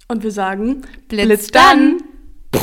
[0.09, 1.99] Und wir sagen, Blitz Blitz dann!
[1.99, 2.61] dann.